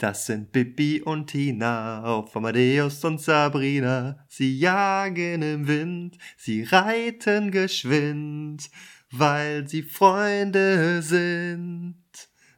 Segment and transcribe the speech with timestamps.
[0.00, 4.24] Das sind Bibi und Tina, auf Amadeus und Sabrina.
[4.28, 8.70] Sie jagen im Wind, sie reiten geschwind,
[9.10, 11.98] weil sie Freunde sind,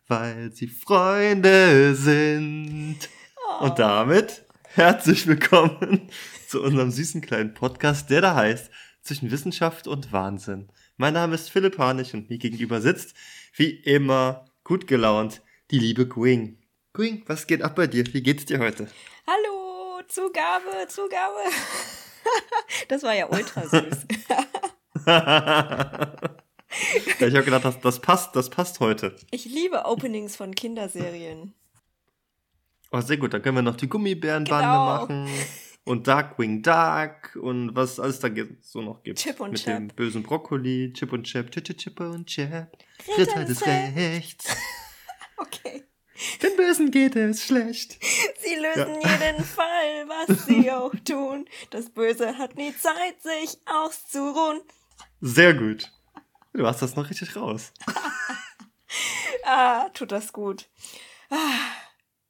[0.06, 2.98] weil sie Freunde sind.
[3.58, 6.02] Und damit herzlich willkommen
[6.46, 8.70] zu unserem süßen kleinen Podcast, der da heißt
[9.02, 10.68] Zwischen Wissenschaft und Wahnsinn.
[10.96, 13.16] Mein Name ist Philipp Harnig und mir gegenüber sitzt,
[13.56, 16.61] wie immer, gut gelaunt, die liebe Gwing.
[16.94, 18.04] Gwing, was geht ab bei dir?
[18.12, 18.86] Wie geht's dir heute?
[19.26, 21.38] Hallo, Zugabe, Zugabe.
[22.88, 24.06] das war ja ultra süß.
[25.16, 26.14] ja,
[27.26, 29.16] ich habe gedacht, das, das passt, das passt heute.
[29.30, 31.54] Ich liebe Openings von Kinderserien.
[32.90, 34.84] Oh, sehr gut, dann können wir noch die Gummibärenbande Genau.
[34.84, 35.26] machen
[35.84, 38.28] und Darkwing Duck und was alles da
[38.60, 39.18] so noch gibt.
[39.18, 39.78] Chip und Mit Chap.
[39.78, 42.70] dem bösen Brokkoli, Chip und Chap, Chip, Chip, Chip und Chap.
[43.16, 44.54] Ritter des Rechts.
[45.38, 45.84] Okay.
[46.42, 47.98] Den Bösen geht es schlecht.
[48.40, 51.48] Sie lösen jeden Fall, was sie auch tun.
[51.70, 54.60] Das Böse hat nie Zeit, sich auszuruhen.
[55.20, 55.90] Sehr gut.
[56.52, 57.72] Du hast das noch richtig raus.
[59.44, 60.68] Ah, tut das gut.
[61.30, 61.36] Ah,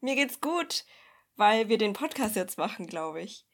[0.01, 0.85] mir geht's gut,
[1.37, 3.45] weil wir den Podcast jetzt machen, glaube ich.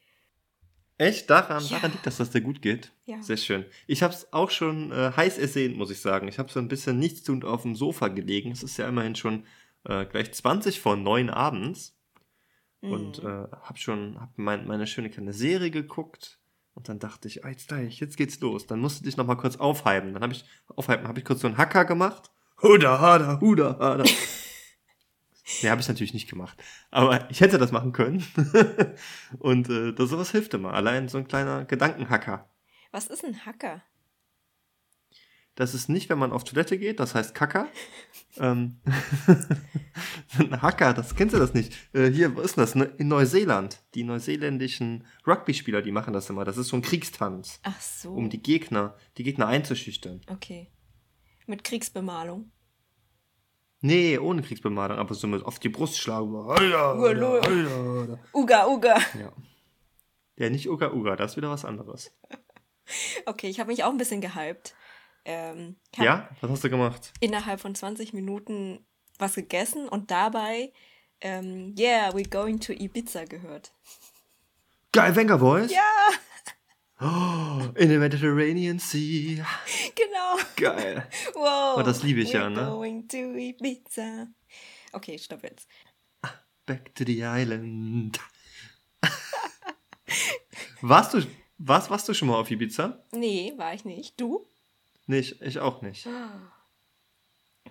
[0.98, 1.30] Echt?
[1.30, 1.76] Daran, Ja.
[1.76, 2.92] daran liegt das, dass dir gut geht?
[3.06, 3.22] Ja.
[3.22, 3.64] Sehr schön.
[3.86, 6.28] Ich habe es auch schon äh, heiß ersehnt, muss ich sagen.
[6.28, 8.50] Ich habe so ein bisschen nichtstuend auf dem Sofa gelegen.
[8.52, 9.46] Es ist ja immerhin schon
[9.84, 11.94] äh, gleich 20 vor 9 abends.
[12.80, 13.28] Und Mhm.
[13.28, 16.38] äh, habe schon hab mein, meine schöne kleine Serie geguckt.
[16.74, 18.66] Und dann dachte ich, ah, jetzt gleich, jetzt geht's los.
[18.68, 20.12] Dann musste ich noch mal kurz aufhypen.
[20.14, 22.30] Dann habe ich aufhypen, habe ich kurz so einen Hacker gemacht.
[22.62, 24.04] Huda, hada, huda, hada.
[25.62, 26.62] Nee, habe ich natürlich nicht gemacht.
[26.90, 28.22] Aber ich hätte das machen können.
[29.38, 30.74] Und äh, das sowas hilft immer.
[30.74, 32.48] Allein so ein kleiner Gedankenhacker.
[32.92, 33.82] Was ist ein Hacker?
[35.58, 37.66] Das ist nicht, wenn man auf Toilette geht, das heißt Kacker.
[38.38, 38.80] ähm,
[40.62, 41.74] Hacker, das kennst du das nicht.
[41.92, 42.76] Äh, hier, wo ist denn das?
[42.76, 42.84] Ne?
[42.98, 43.82] In Neuseeland.
[43.96, 46.44] Die neuseeländischen Rugby-Spieler, die machen das immer.
[46.44, 48.12] Das ist so ein Kriegstanz, Ach so.
[48.12, 50.20] um die Gegner, die Gegner einzuschüchtern.
[50.28, 50.70] Okay.
[51.46, 52.52] Mit Kriegsbemalung.
[53.80, 56.36] Nee, ohne Kriegsbemalung, aber so mit auf die Brust schlagen.
[56.36, 56.94] Alter.
[56.94, 58.18] Alter, Alter.
[58.32, 58.96] Uga, Uga.
[59.18, 59.32] Ja.
[60.36, 62.16] Ja, nicht Uga Uga, das ist wieder was anderes.
[63.26, 64.74] Okay, ich habe mich auch ein bisschen gehypt.
[65.30, 66.28] Ähm, Ja?
[66.40, 67.12] Was hast du gemacht?
[67.20, 68.84] innerhalb von 20 Minuten
[69.18, 70.72] was gegessen und dabei
[71.20, 73.72] ähm, Yeah, we're going to Ibiza gehört.
[74.92, 75.70] Geil, Venga Boys?
[75.70, 75.82] Ja,
[77.00, 79.44] Oh, in the Mediterranean Sea.
[79.94, 80.38] genau.
[80.56, 81.06] Geil.
[81.34, 81.76] Wow.
[81.78, 82.64] Oh, das liebe ich we're ja, ne?
[82.64, 84.28] going to Ibiza.
[84.92, 85.68] Okay, stopp jetzt.
[86.66, 88.18] Back to the island.
[90.80, 91.22] warst du,
[91.58, 93.02] warst, warst du schon mal auf Ibiza?
[93.12, 94.18] Nee, war ich nicht.
[94.20, 94.46] Du?
[95.08, 96.06] Nee, ich, auch nicht.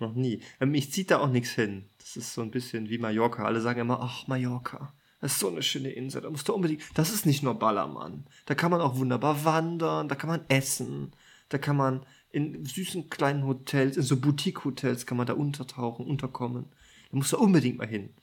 [0.00, 0.42] Noch nie.
[0.60, 1.88] Ähm, Ich ziehe da auch nichts hin.
[1.98, 3.44] Das ist so ein bisschen wie Mallorca.
[3.44, 4.92] Alle sagen immer, ach, Mallorca.
[5.20, 6.22] Das ist so eine schöne Insel.
[6.22, 6.82] Da musst du unbedingt.
[6.94, 8.26] Das ist nicht nur Ballermann.
[8.46, 11.12] Da kann man auch wunderbar wandern, da kann man essen,
[11.48, 16.66] da kann man in süßen kleinen Hotels, in so Boutique-Hotels kann man da untertauchen, unterkommen.
[17.10, 18.14] Da musst du unbedingt mal hin.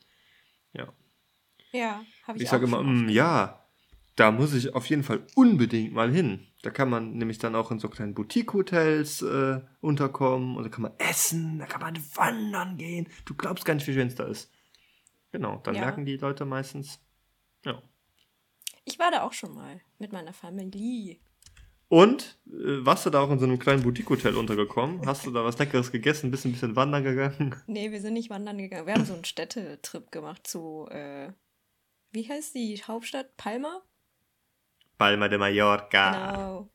[0.73, 0.93] Ja.
[1.71, 3.64] Ja, habe ich, Ich sage immer, mm, ja,
[4.15, 6.47] da muss ich auf jeden Fall unbedingt mal hin.
[6.61, 10.81] Da kann man nämlich dann auch in so kleinen Boutique-Hotels äh, unterkommen und da kann
[10.83, 13.07] man essen, da kann man wandern gehen.
[13.25, 14.51] Du glaubst gar nicht, wie schön es da ist.
[15.31, 15.81] Genau, dann Ja.
[15.81, 16.99] merken die Leute meistens.
[17.65, 17.81] Ja.
[18.85, 21.17] Ich war da auch schon mal mit meiner Familie.
[21.87, 25.05] Und äh, warst du da auch in so einem kleinen Boutique-Hotel untergekommen?
[25.05, 27.55] Hast du da was Leckeres gegessen, bist ein bisschen wandern gegangen?
[27.67, 28.87] Nee, wir sind nicht wandern gegangen.
[28.87, 31.31] Wir haben so einen Städtetrip gemacht zu, äh,
[32.11, 33.35] wie heißt die Hauptstadt?
[33.37, 33.83] Palma?
[34.97, 36.11] Palma de Mallorca.
[36.11, 36.69] Genau.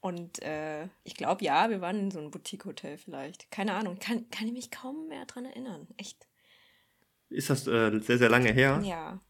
[0.00, 3.50] Und äh, ich glaube, ja, wir waren in so einem Boutique-Hotel vielleicht.
[3.50, 5.88] Keine Ahnung, kann, kann ich mich kaum mehr dran erinnern.
[5.98, 6.26] Echt.
[7.28, 8.80] Ist das äh, sehr, sehr lange her?
[8.82, 9.20] Ja.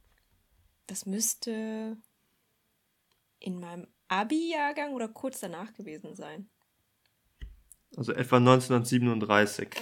[0.86, 1.96] Das müsste
[3.40, 6.48] in meinem Abi-Jahrgang oder kurz danach gewesen sein.
[7.96, 9.70] Also etwa 1937.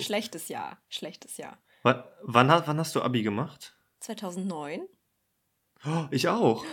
[0.00, 1.58] Schlechtes Jahr, schlechtes Jahr.
[1.82, 3.76] Wann, wann, wann hast du Abi gemacht?
[4.00, 4.88] 2009.
[6.10, 6.64] Ich auch.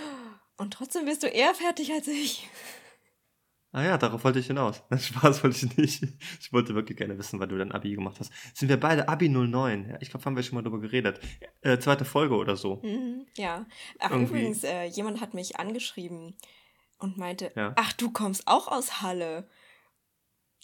[0.57, 2.49] Und trotzdem bist du eher fertig als ich.
[3.73, 4.81] Ah ja, darauf wollte ich hinaus.
[4.97, 6.03] Spaß wollte ich nicht.
[6.39, 8.31] Ich wollte wirklich gerne wissen, weil du dein Abi gemacht hast.
[8.53, 9.89] Sind wir beide Abi 09?
[9.89, 11.19] Ja, ich glaube, haben wir schon mal drüber geredet.
[11.61, 12.77] Äh, zweite Folge oder so.
[12.83, 13.65] Mhm, ja.
[13.99, 14.29] Ach, Irgendwie.
[14.39, 16.35] übrigens, äh, jemand hat mich angeschrieben
[16.97, 17.73] und meinte, Ja.
[17.75, 19.47] ach, du kommst auch aus Halle.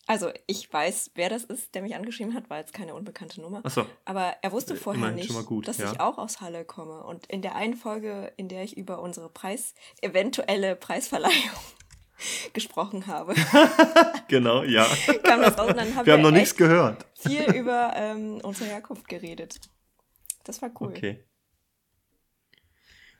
[0.05, 3.61] Also, ich weiß, wer das ist, der mich angeschrieben hat, war jetzt keine unbekannte Nummer.
[3.63, 5.91] Achso, Aber er wusste Äh, vorher immerhin nicht, gut, dass ja.
[5.91, 7.03] ich auch aus Halle komme.
[7.03, 11.33] Und in der einen Folge, in der ich über unsere Preis, eventuelle Preisverleihung
[12.53, 13.33] gesprochen habe.
[14.27, 14.85] genau, ja.
[15.23, 17.05] Kam das raus und dann haben Wir haben noch nichts gehört.
[17.15, 19.61] viel über ähm, unsere Herkunft geredet.
[20.43, 20.89] Das war cool.
[20.89, 21.23] Okay.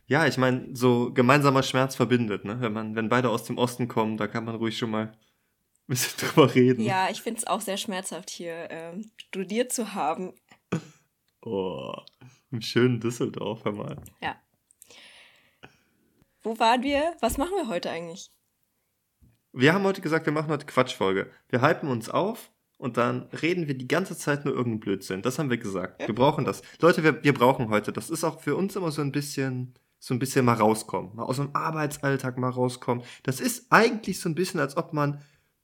[0.05, 2.57] Ja, ich meine, so gemeinsamer Schmerz verbindet, ne?
[2.59, 5.17] Wenn man, wenn beide aus dem Osten kommen, da kann man ruhig schon mal
[5.87, 6.83] bisschen drüber reden.
[6.83, 10.33] Ja, ich finde es auch sehr schmerzhaft, hier ähm, studiert zu haben.
[11.41, 11.93] Oh,
[12.51, 14.01] im schönen Düsseldorf, hör mal.
[14.21, 14.35] Ja.
[16.41, 17.15] Wo waren wir?
[17.21, 18.29] Was machen wir heute eigentlich?
[19.51, 21.29] Wir haben heute gesagt, wir machen heute Quatschfolge.
[21.49, 25.21] Wir hypen uns auf und dann reden wir die ganze Zeit nur irgendeinen Blödsinn.
[25.21, 25.99] Das haben wir gesagt.
[25.99, 26.63] Wir brauchen das.
[26.81, 27.93] Leute, wir, wir brauchen heute.
[27.93, 31.15] Das ist auch für uns immer so ein bisschen, so ein bisschen mal rauskommen.
[31.15, 33.03] Mal aus dem Arbeitsalltag mal rauskommen.
[33.23, 35.21] Das ist eigentlich so ein bisschen, als ob man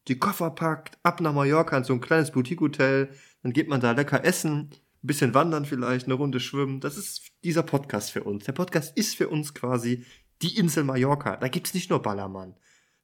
[0.09, 3.09] die Koffer packt, ab nach Mallorca in so ein kleines Boutique-Hotel.
[3.43, 6.81] Dann geht man da lecker essen, ein bisschen wandern vielleicht, eine Runde schwimmen.
[6.81, 8.43] Das ist dieser Podcast für uns.
[8.43, 10.05] Der Podcast ist für uns quasi
[10.41, 11.37] die Insel Mallorca.
[11.37, 12.55] Da gibt's nicht nur Ballermann.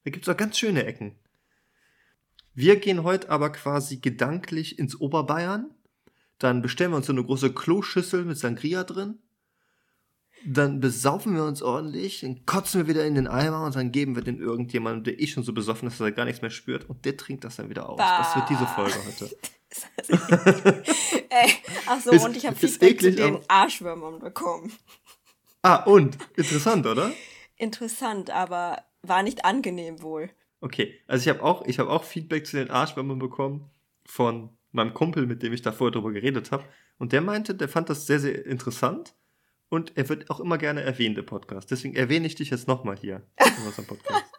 [0.04, 1.14] Da gibt's auch ganz schöne Ecken.
[2.54, 5.70] Wir gehen heute aber quasi gedanklich ins Oberbayern.
[6.38, 9.18] Dann bestellen wir uns so eine große Kloschüssel mit Sangria drin.
[10.48, 14.14] Dann besaufen wir uns ordentlich, dann kotzen wir wieder in den Eimer und dann geben
[14.14, 16.88] wir den irgendjemandem, der eh schon so besoffen ist, dass er gar nichts mehr spürt
[16.88, 17.98] und der trinkt das dann wieder aus.
[17.98, 19.36] Das wird diese Folge heute.
[21.28, 21.52] Ey,
[21.86, 24.72] ach so, Ist- und ich habe Feedback zu eklig, den aber- Arschwürmern bekommen.
[25.62, 26.16] Ah, und?
[26.36, 27.12] Interessant, oder?
[27.56, 30.30] Interessant, aber war nicht angenehm wohl.
[30.60, 33.70] Okay, also ich habe auch, ich habe auch Feedback zu den Arschwürmern bekommen
[34.06, 36.64] von meinem Kumpel, mit dem ich da vorher drüber geredet habe.
[36.98, 39.14] Und der meinte, der fand das sehr, sehr interessant.
[39.68, 41.70] Und er wird auch immer gerne erwähnt im Podcast.
[41.70, 43.26] Deswegen erwähne ich dich jetzt nochmal hier
[43.58, 44.24] in unserem Podcast.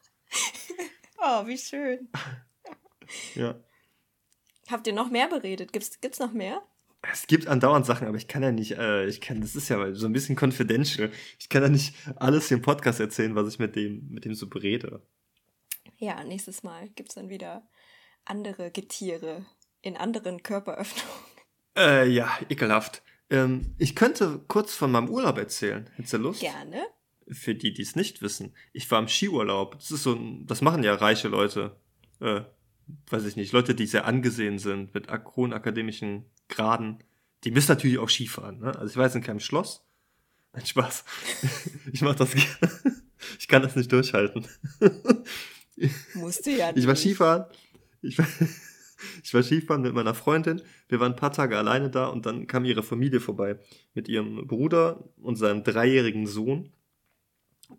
[1.20, 2.10] Oh, wie schön.
[3.36, 3.56] Ja.
[4.70, 5.72] Habt ihr noch mehr beredet?
[5.72, 6.62] Gibt's, gibt's noch mehr?
[7.02, 9.94] Es gibt andauernd Sachen, aber ich kann ja nicht, äh, ich kann, das ist ja
[9.94, 11.10] so ein bisschen confidential.
[11.40, 14.48] Ich kann ja nicht alles im Podcast erzählen, was ich mit dem, mit dem so
[14.48, 15.02] berede.
[15.98, 17.68] Ja, nächstes Mal gibt's dann wieder
[18.26, 19.46] andere Getiere
[19.82, 21.24] in anderen Körperöffnungen.
[21.78, 23.04] Äh, ja, ekelhaft.
[23.30, 25.90] Ähm, ich könnte kurz von meinem Urlaub erzählen.
[25.96, 26.42] Hättest du Lust?
[26.42, 26.82] Gerne.
[27.30, 28.54] Für die, die es nicht wissen.
[28.72, 29.78] Ich war im Skiurlaub.
[29.80, 31.76] Das ist so ein, das machen ja reiche Leute.
[32.22, 32.42] Äh,
[33.10, 33.52] weiß ich nicht.
[33.52, 37.04] Leute, die sehr angesehen sind, mit hohen akademischen Graden.
[37.44, 38.76] Die müssen natürlich auch Skifahren, ne?
[38.78, 39.86] Also ich war jetzt in keinem Schloss.
[40.54, 41.04] Nein, Spaß.
[41.92, 42.74] Ich mach das gerne.
[43.40, 44.48] Ich kann das nicht durchhalten.
[46.14, 46.78] Musste ja nicht.
[46.78, 47.46] Ich war Skifahren.
[48.02, 48.28] Ich war,
[49.24, 50.62] ich war Skifahren mit meiner Freundin.
[50.88, 53.60] Wir waren ein paar Tage alleine da und dann kam ihre Familie vorbei.
[53.94, 56.72] Mit ihrem Bruder und seinem dreijährigen Sohn,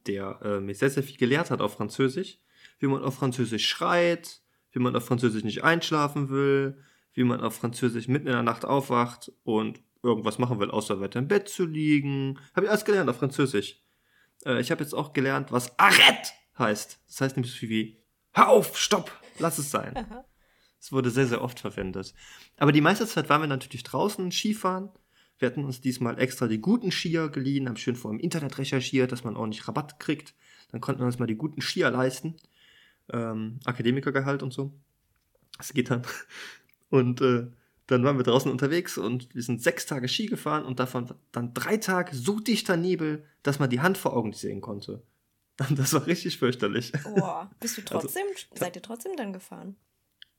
[0.07, 2.39] der äh, mich sehr, sehr viel gelehrt hat auf Französisch.
[2.79, 4.41] Wie man auf Französisch schreit,
[4.73, 6.79] wie man auf Französisch nicht einschlafen will,
[7.15, 11.19] wie man auf Französisch mitten in der Nacht aufwacht und irgendwas machen will, außer weiter
[11.19, 12.39] im Bett zu liegen.
[12.55, 13.83] Habe ich alles gelernt auf Französisch.
[14.45, 17.01] Äh, ich habe jetzt auch gelernt, was Arrête heißt.
[17.07, 17.99] Das heißt nämlich so viel wie
[18.33, 19.95] Hör auf, stopp, lass es sein.
[20.81, 22.15] Es wurde sehr, sehr oft verwendet.
[22.57, 24.91] Aber die meiste Zeit waren wir natürlich draußen Skifahren.
[25.39, 29.13] Wir hatten uns diesmal extra die guten Skier geliehen, haben schön vor dem Internet recherchiert,
[29.13, 30.35] dass man ordentlich Rabatt kriegt.
[30.71, 32.37] Dann konnten wir uns mal die guten Skier leisten.
[33.13, 34.73] Ähm, Akademikergehalt und so.
[35.57, 36.03] Das geht dann.
[36.91, 37.47] Und äh,
[37.87, 41.55] dann waren wir draußen unterwegs und wir sind sechs Tage Ski gefahren und davon dann
[41.55, 45.03] drei Tage so dichter Nebel, dass man die Hand vor Augen nicht sehen konnte.
[45.71, 46.93] Das war richtig fürchterlich.
[47.03, 49.75] Boah, bist du Also, trotzdem, seid ihr trotzdem dann gefahren?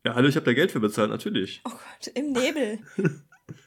[0.06, 1.62] Ja, hallo, ich habe da Geld für bezahlt, natürlich.
[1.66, 2.80] Oh Gott, im Nebel.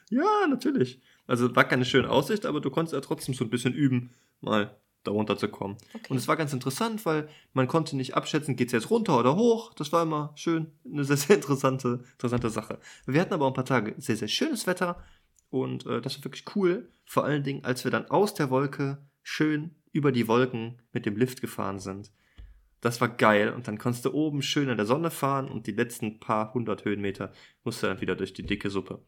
[0.09, 1.01] Ja, natürlich.
[1.27, 4.77] Also war keine schöne Aussicht, aber du konntest ja trotzdem so ein bisschen üben, mal
[5.03, 5.77] darunter zu kommen.
[5.93, 6.05] Okay.
[6.09, 9.73] Und es war ganz interessant, weil man konnte nicht abschätzen, geht's jetzt runter oder hoch.
[9.73, 12.79] Das war immer schön, eine sehr, sehr interessante, interessante Sache.
[13.05, 15.03] Wir hatten aber auch ein paar Tage sehr, sehr schönes Wetter
[15.49, 16.89] und äh, das war wirklich cool.
[17.05, 21.17] Vor allen Dingen, als wir dann aus der Wolke schön über die Wolken mit dem
[21.17, 22.11] Lift gefahren sind.
[22.83, 25.71] Das war geil und dann konntest du oben schön in der Sonne fahren und die
[25.71, 27.31] letzten paar hundert Höhenmeter
[27.63, 29.01] musst du dann wieder durch die dicke Suppe.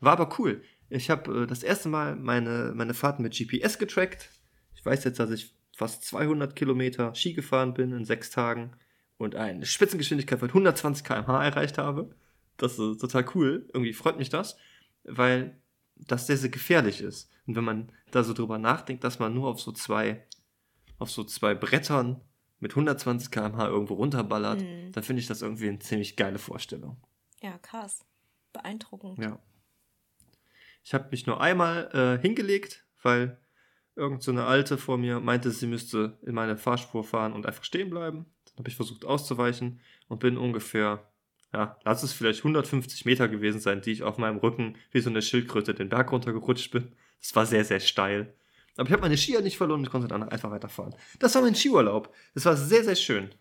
[0.00, 0.62] War aber cool.
[0.88, 4.30] Ich habe äh, das erste Mal meine, meine Fahrten mit GPS getrackt.
[4.74, 8.72] Ich weiß jetzt, dass ich fast 200 Kilometer Ski gefahren bin in sechs Tagen
[9.18, 12.16] und eine Spitzengeschwindigkeit von 120 km/h erreicht habe.
[12.56, 13.68] Das ist total cool.
[13.74, 14.56] Irgendwie freut mich das,
[15.04, 15.60] weil
[15.96, 17.30] das sehr, sehr gefährlich ist.
[17.46, 20.26] Und wenn man da so drüber nachdenkt, dass man nur auf so zwei,
[20.98, 22.22] auf so zwei Brettern
[22.62, 24.92] mit 120 km/h irgendwo runterballert, Mhm.
[24.92, 26.96] dann finde ich das irgendwie eine ziemlich geile Vorstellung.
[27.42, 28.04] Ja, krass.
[28.52, 29.18] Beeindruckend.
[29.18, 29.38] Ja.
[30.84, 33.38] Ich habe mich nur einmal äh, hingelegt, weil
[33.94, 37.64] irgend so eine Alte vor mir meinte, sie müsste in meine Fahrspur fahren und einfach
[37.64, 38.26] stehen bleiben.
[38.46, 41.10] Dann habe ich versucht auszuweichen und bin ungefähr,
[41.52, 45.10] ja, lass es vielleicht 150 Meter gewesen sein, die ich auf meinem Rücken wie so
[45.10, 46.92] eine Schildkröte den Berg runtergerutscht bin.
[47.20, 48.34] Es war sehr, sehr steil.
[48.76, 50.94] Aber ich habe meine Skier nicht verloren und ich konnte dann einfach weiterfahren.
[51.18, 52.14] Das war mein Skiurlaub.
[52.34, 53.34] Das war sehr, sehr schön.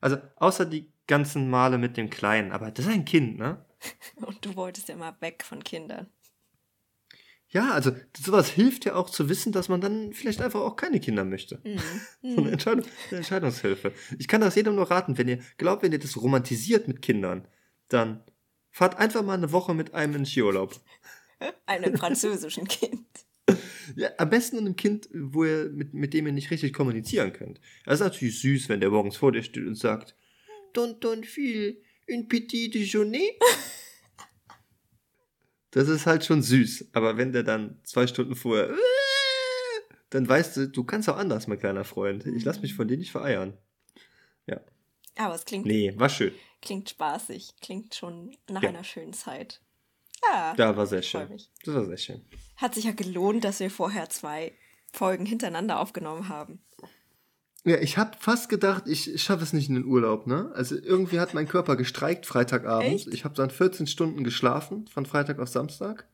[0.00, 2.52] Also, außer die ganzen Male mit dem Kleinen.
[2.52, 3.64] Aber das ist ein Kind, ne?
[4.16, 6.08] Und du wolltest ja immer weg von Kindern.
[7.52, 11.00] Ja, also sowas hilft ja auch zu wissen, dass man dann vielleicht einfach auch keine
[11.00, 11.60] Kinder möchte.
[11.64, 11.80] Mhm.
[12.34, 13.92] So eine, Entscheidung, eine Entscheidungshilfe.
[14.18, 17.48] Ich kann das jedem nur raten, wenn ihr glaubt, wenn ihr das romantisiert mit Kindern,
[17.88, 18.22] dann
[18.70, 20.78] fahrt einfach mal eine Woche mit einem in Skiurlaub.
[21.66, 23.06] Einem französischen Kind.
[23.96, 27.60] Ja, am besten einem Kind, wo ihr, mit, mit dem ihr nicht richtig kommunizieren könnt.
[27.84, 30.14] Das ist natürlich süß, wenn der morgens vor dir steht und sagt,
[30.72, 33.18] Tonton Phil, un petit déjeuner?
[35.72, 36.88] Das ist halt schon süß.
[36.92, 38.74] Aber wenn der dann zwei Stunden vorher,
[40.10, 42.26] dann weißt du, du kannst auch anders, mein kleiner Freund.
[42.26, 43.56] Ich lass mich von dir nicht vereiern.
[44.46, 44.60] Ja.
[45.16, 46.32] Aber es klingt, Nee, war schön.
[46.62, 47.50] klingt spaßig.
[47.60, 48.70] Klingt schon nach Ja.
[48.70, 49.60] einer schönen Zeit.
[50.22, 51.28] Ja, Ja, war sehr schön.
[51.28, 51.50] mich.
[51.64, 52.24] Das war sehr schön.
[52.56, 54.52] Hat sich ja gelohnt, dass wir vorher zwei
[54.92, 56.60] Folgen hintereinander aufgenommen haben.
[57.64, 60.50] Ja, ich habe fast gedacht, ich schaffe es nicht in den Urlaub, ne?
[60.54, 62.86] Also irgendwie hat mein Körper gestreikt Freitagabend.
[62.86, 63.08] Echt?
[63.08, 66.08] Ich habe dann 14 Stunden geschlafen, von Freitag auf Samstag.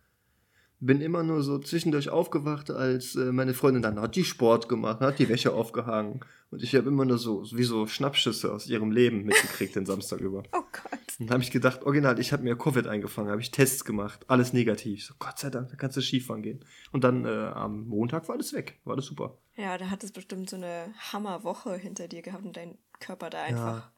[0.78, 5.00] Bin immer nur so zwischendurch aufgewacht, als äh, meine Freundin dann hat die Sport gemacht,
[5.00, 6.21] hat die Wäsche aufgehangen.
[6.50, 10.21] Und ich habe immer nur so, wie so Schnappschüsse aus ihrem Leben mitgekriegt den Samstag
[10.21, 10.42] über.
[10.52, 11.00] Oh Gott.
[11.18, 14.25] Und dann habe ich gedacht, original, ich habe mir Covid eingefangen, habe ich Tests gemacht,
[14.28, 15.04] alles negativ.
[15.04, 16.64] So, Gott sei Dank, da kannst du Skifahren gehen.
[16.92, 19.38] Und dann äh, am Montag war alles weg, war alles super.
[19.56, 23.90] Ja, da hattest bestimmt so eine Hammerwoche hinter dir gehabt und dein Körper da einfach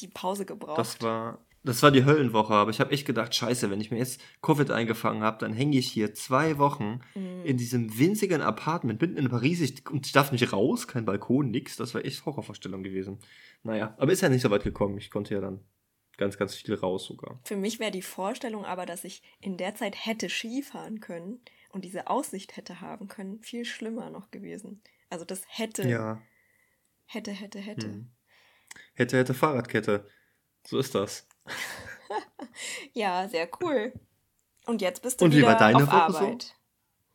[0.00, 0.78] die Pause gebraucht.
[0.78, 3.98] Das war, das war die Höllenwoche, aber ich habe echt gedacht, scheiße, wenn ich mir
[3.98, 7.44] jetzt Covid eingefangen habe, dann hänge ich hier zwei Wochen Mhm.
[7.44, 11.50] in diesem winzigen Apartment, mitten in Paris ich, und ich darf nicht raus, kein Balkon,
[11.50, 11.76] nix.
[11.76, 13.18] Das war echt Horrorvorstellung gewesen.
[13.62, 14.96] Naja, aber ist ja nicht so weit gekommen.
[14.98, 15.60] Ich konnte ja dann
[16.16, 17.38] ganz, ganz viel raus sogar.
[17.44, 21.40] Für mich wäre die Vorstellung aber, dass ich in der Zeit hätte Ski fahren können
[21.70, 24.80] und diese Aussicht hätte haben können, viel schlimmer noch gewesen.
[25.10, 26.22] Also das hätte, Ja.
[27.04, 27.86] hätte, hätte, hätte.
[27.88, 28.10] Hm.
[28.94, 30.08] Hätte, hätte Fahrradkette.
[30.66, 31.28] So ist das.
[32.92, 33.92] Ja, sehr cool.
[34.66, 36.18] Und jetzt bist du Und wie wieder war deine auf Woche so?
[36.18, 36.54] Arbeit.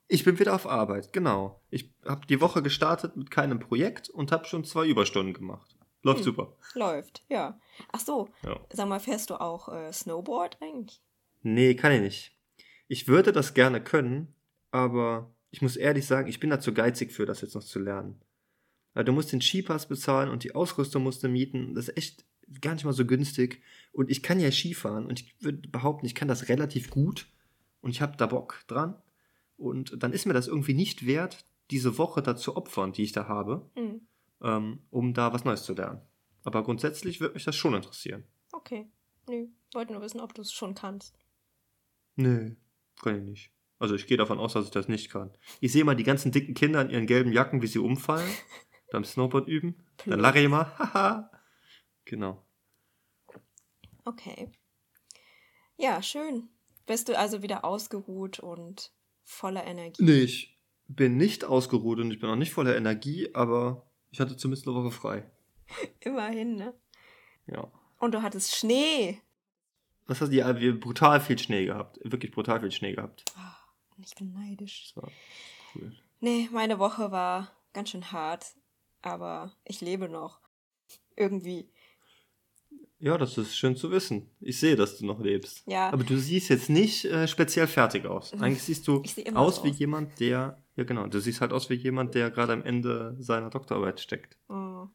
[0.08, 1.62] Ich bin wieder auf Arbeit, genau.
[1.70, 5.78] Ich habe die Woche gestartet mit keinem Projekt und habe schon zwei Überstunden gemacht.
[6.04, 6.26] Läuft Hm.
[6.26, 6.58] super.
[6.74, 7.60] Läuft, ja.
[7.92, 8.60] Ach so, Ja.
[8.72, 11.02] sag mal, fährst du auch äh, Snowboard eigentlich?
[11.44, 12.38] Nee, kann ich nicht.
[12.88, 14.36] Ich würde das gerne können,
[14.72, 17.80] aber ich muss ehrlich sagen, ich bin da zu geizig für, das jetzt noch zu
[17.80, 18.22] lernen.
[18.94, 21.74] Weil du musst den Skipass bezahlen und die Ausrüstung musst du mieten.
[21.74, 22.26] Das ist echt
[22.62, 23.62] gar nicht mal so günstig.
[23.94, 27.28] Und ich kann ja Skifahren und ich würde behaupten, ich kann das relativ gut
[27.82, 29.02] und ich habe da Bock dran.
[29.58, 33.12] Und dann ist mir das irgendwie nicht wert, diese Woche da zu opfern, die ich
[33.12, 34.02] da habe, Hm,
[34.42, 36.02] ähm, um da was Neues zu lernen.
[36.44, 38.24] Aber grundsätzlich würde mich das schon interessieren.
[38.52, 38.88] okay.
[39.30, 41.16] Nö, wollte nur wissen, ob du es schon kannst.
[42.16, 42.56] Nö,
[43.02, 43.52] kann ich nicht.
[43.78, 45.32] Also ich gehe davon aus, dass ich das nicht kann.
[45.60, 48.30] Ich sehe mal die ganzen dicken Kinder in ihren gelben Jacken, wie sie umfallen,
[48.92, 49.76] beim Snowboard üben.
[50.06, 51.32] Dann lache ich immer, haha.
[52.12, 52.44] Genau.
[54.04, 54.52] Okay.
[55.78, 56.50] Ja, schön.
[56.86, 58.92] Bist du also wieder ausgeruht und
[59.24, 60.04] voller Energie?
[60.04, 64.36] Nee, ich bin nicht ausgeruht und ich bin auch nicht voller Energie, aber ich hatte
[64.36, 65.32] zumindest eine Woche frei.
[66.02, 66.74] Immerhin, ne?
[67.48, 67.72] Ja.
[67.98, 69.22] Und du hattest Schnee.
[70.10, 71.98] Das hat ja, wir brutal viel Schnee gehabt.
[72.04, 73.24] Wirklich brutal viel Schnee gehabt.
[73.38, 73.56] Ah,
[74.04, 74.92] ich bin neidisch.
[74.96, 75.12] Das war
[75.76, 75.96] cool.
[76.20, 78.58] Nee, meine Woche war ganz schön hart,
[79.02, 80.42] aber ich lebe noch.
[81.16, 81.70] Irgendwie.
[83.02, 84.30] Ja, das ist schön zu wissen.
[84.40, 85.64] Ich sehe, dass du noch lebst.
[85.66, 85.90] Ja.
[85.90, 88.32] Aber du siehst jetzt nicht äh, speziell fertig aus.
[88.34, 89.02] Eigentlich siehst du
[89.34, 89.80] aus so wie aus.
[89.80, 90.62] jemand, der.
[90.76, 91.08] Ja, genau.
[91.08, 94.38] Du siehst halt aus wie jemand, der gerade am Ende seiner Doktorarbeit steckt.
[94.50, 94.88] Oh.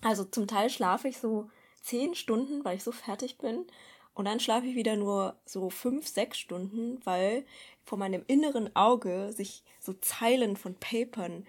[0.00, 1.50] Also zum Teil schlafe ich so
[1.82, 3.66] zehn Stunden, weil ich so fertig bin.
[4.14, 7.44] Und dann schlafe ich wieder nur so fünf, sechs Stunden, weil
[7.84, 11.46] vor meinem inneren Auge sich so Zeilen von Papern,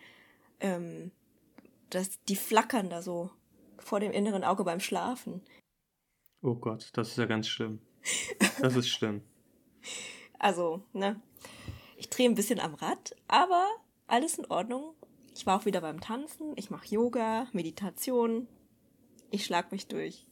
[0.60, 1.12] ähm,
[1.92, 3.30] das, die flackern da so
[3.90, 5.42] vor dem inneren Auge beim Schlafen.
[6.42, 7.82] Oh Gott, das ist ja ganz schlimm.
[8.62, 9.22] Das ist schlimm.
[10.42, 11.22] Also, ne?
[11.98, 13.68] Ich drehe ein bisschen am Rad, aber
[14.08, 14.94] alles in Ordnung.
[15.36, 18.48] Ich war auch wieder beim Tanzen, ich mache Yoga, Meditation.
[19.32, 20.26] Ich schlag mich durch.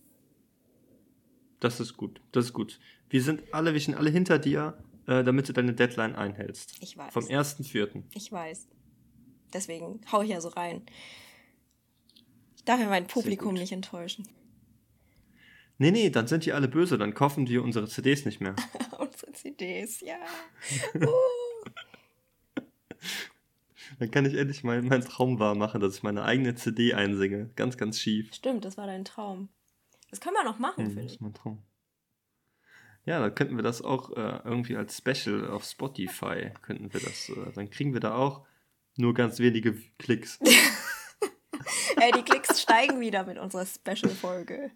[1.60, 2.22] Das ist gut.
[2.32, 2.80] Das ist gut.
[3.10, 6.76] Wir sind alle, wir stehen alle hinter dir, äh, damit du deine Deadline einhältst.
[6.80, 7.12] Ich weiß.
[7.12, 8.04] Vom 1.4.
[8.14, 8.70] Ich weiß.
[9.52, 10.86] Deswegen hau ich ja so rein.
[12.68, 14.28] Ich darf ja mein Publikum nicht enttäuschen.
[15.78, 18.58] Nee, nee, dann sind die alle böse, dann kaufen wir unsere CDs nicht mehr.
[19.00, 20.18] Unsere CDs, ja.
[24.00, 27.50] Dann kann ich endlich mal meinen Traum wahr machen, dass ich meine eigene CD einsinge.
[27.56, 28.34] Ganz, ganz schief.
[28.34, 29.48] Stimmt, das war dein Traum.
[30.10, 31.16] Das können wir noch machen, Hm, finde das ich.
[31.20, 31.64] ist mein Traum.
[33.06, 37.30] Ja, dann könnten wir das auch äh, irgendwie als Special auf Spotify, könnten wir das,
[37.30, 38.46] äh, dann kriegen wir da auch
[38.98, 40.38] nur ganz wenige Klicks.
[42.02, 44.72] Ey, die Klicks steigen wieder mit unserer Special-Folge.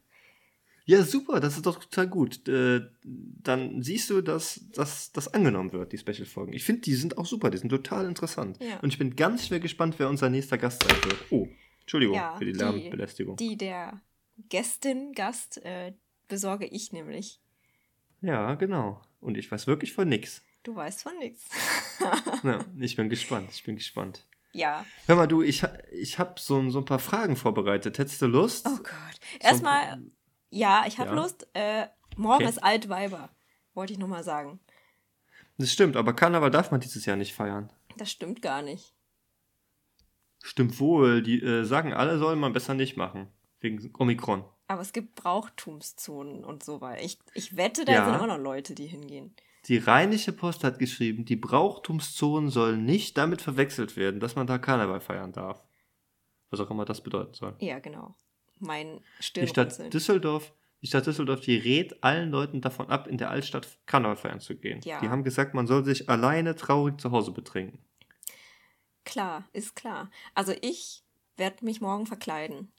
[0.86, 2.48] Ja, super, das ist doch total gut.
[2.48, 6.54] Äh, dann siehst du, dass, das angenommen wird, die Special-Folgen.
[6.54, 8.58] Ich finde, die sind auch super, die sind total interessant.
[8.62, 8.80] Ja.
[8.80, 11.18] Und ich bin ganz schwer gespannt, wer unser nächster Gast sein wird.
[11.30, 11.48] Oh,
[11.82, 13.36] Entschuldigung Ja, für die die- Lärmbelästigung.
[13.38, 14.02] Die der
[14.50, 15.94] Gästin, Gast, äh,
[16.28, 17.40] besorge ich nämlich.
[18.22, 19.02] Ja, genau.
[19.20, 20.42] Und ich weiß wirklich von nix.
[20.64, 21.48] Du weißt von nichts.
[22.44, 24.26] Ja, ich bin gespannt, ich bin gespannt.
[24.54, 24.86] Ja.
[25.08, 27.98] Hör mal, du, ich, ich habe so, so ein paar Fragen vorbereitet.
[27.98, 28.66] Hättest du Lust?
[28.68, 29.20] Oh Gott.
[29.40, 30.02] Erstmal,
[30.50, 31.16] ja, ich habe Ja.
[31.16, 31.48] Lust.
[31.54, 32.50] Äh, morgen Okay.
[32.50, 33.30] ist Altweiber.
[33.74, 34.60] Wollte ich nochmal sagen.
[35.58, 37.72] Das stimmt, aber Karneval darf man dieses Jahr nicht feiern.
[37.98, 38.94] Das stimmt gar nicht.
[40.44, 43.28] Stimmt wohl, die äh, sagen alle, soll man besser nicht machen.
[43.60, 44.44] Wegen Omikron.
[44.68, 47.04] Aber es gibt Brauchtumszonen und so weiter.
[47.04, 48.06] Ich, ich wette, da Ja.
[48.06, 49.36] sind immer noch Leute, die hingehen.
[49.66, 54.58] Die Rheinische Post hat geschrieben, die Brauchtumszonen sollen nicht damit verwechselt werden, dass man da
[54.58, 55.64] Karneval feiern darf.
[56.50, 57.56] Was auch immer das bedeuten soll.
[57.60, 58.16] Ja, genau.
[58.60, 59.02] Mein
[59.36, 59.94] Die Stadt.
[59.94, 64.40] Düsseldorf, die Stadt Düsseldorf, die rät allen Leuten davon ab, in der Altstadt Karneval feiern
[64.40, 64.82] zu gehen.
[64.84, 65.00] Ja.
[65.00, 67.80] Die haben gesagt, man soll sich alleine traurig zu Hause betrinken.
[69.06, 70.10] Klar, ist klar.
[70.36, 71.04] Also ich
[71.38, 72.72] werde mich morgen verkleiden.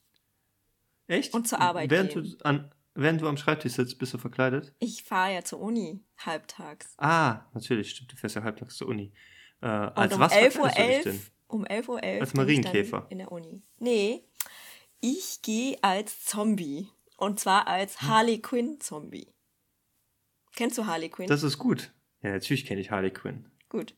[1.07, 1.35] Echt?
[1.35, 2.37] Und zur Arbeit während gehen.
[2.39, 4.75] Du an, während du am Schreibtisch sitzt, bist du verkleidet?
[4.79, 6.95] Ich fahre ja zur Uni, halbtags.
[6.99, 9.13] Ah, natürlich, stimmt, du fährst ja halbtags zur Uni.
[9.61, 11.23] Äh, Und als um was 11.11 verkleidest du dich Uhr, denn?
[11.49, 13.07] um 11.11 Uhr Als bin ich Marienkäfer.
[13.11, 13.63] in der Uni.
[13.79, 14.25] Nee,
[15.01, 16.89] ich gehe als Zombie.
[17.17, 18.09] Und zwar als Hm.
[18.09, 19.33] Harley Quinn Zombie.
[20.57, 21.29] Kennst du Harley Quinn?
[21.29, 21.93] Das ist gut.
[22.21, 23.49] Ja, natürlich kenne ich Harley Quinn.
[23.69, 23.95] Gut.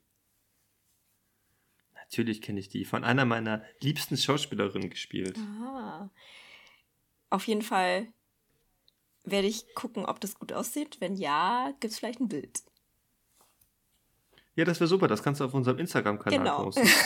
[1.95, 2.85] Natürlich kenne ich die.
[2.85, 5.37] Von einer meiner liebsten Schauspielerinnen gespielt.
[5.39, 6.11] Ah.
[7.31, 8.13] Auf jeden Fall
[9.25, 10.97] werde ich gucken, ob das gut aussieht.
[11.00, 12.62] Wenn ja, gibt es vielleicht ein Bild.
[14.57, 15.09] Ja, das wäre super.
[15.09, 16.62] Das kannst du auf unserem Instagram-Kanal Genau.
[16.64, 16.88] posten.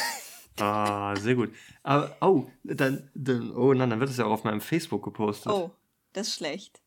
[0.61, 1.55] Ah, sehr gut.
[1.85, 5.53] Aber, oh, dann, dann, oh nein, dann wird es ja auch auf meinem Facebook gepostet.
[5.53, 5.71] Oh,
[6.13, 6.83] das ist schlecht.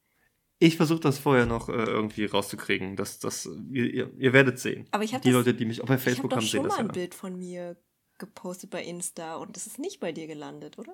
[0.60, 2.98] Ich versuche das vorher noch äh, irgendwie rauszukriegen.
[2.98, 4.88] Das, das, ihr, ihr, ihr werdet sehen.
[4.92, 6.44] Aber ich hab Die das- Leute, die mich auch bei Ich habe Facebook doch haben,
[6.46, 6.90] sehen schon das mal ja.
[6.90, 7.78] ein Bild von mir
[8.22, 10.94] gepostet bei Insta und das ist nicht bei dir gelandet, oder?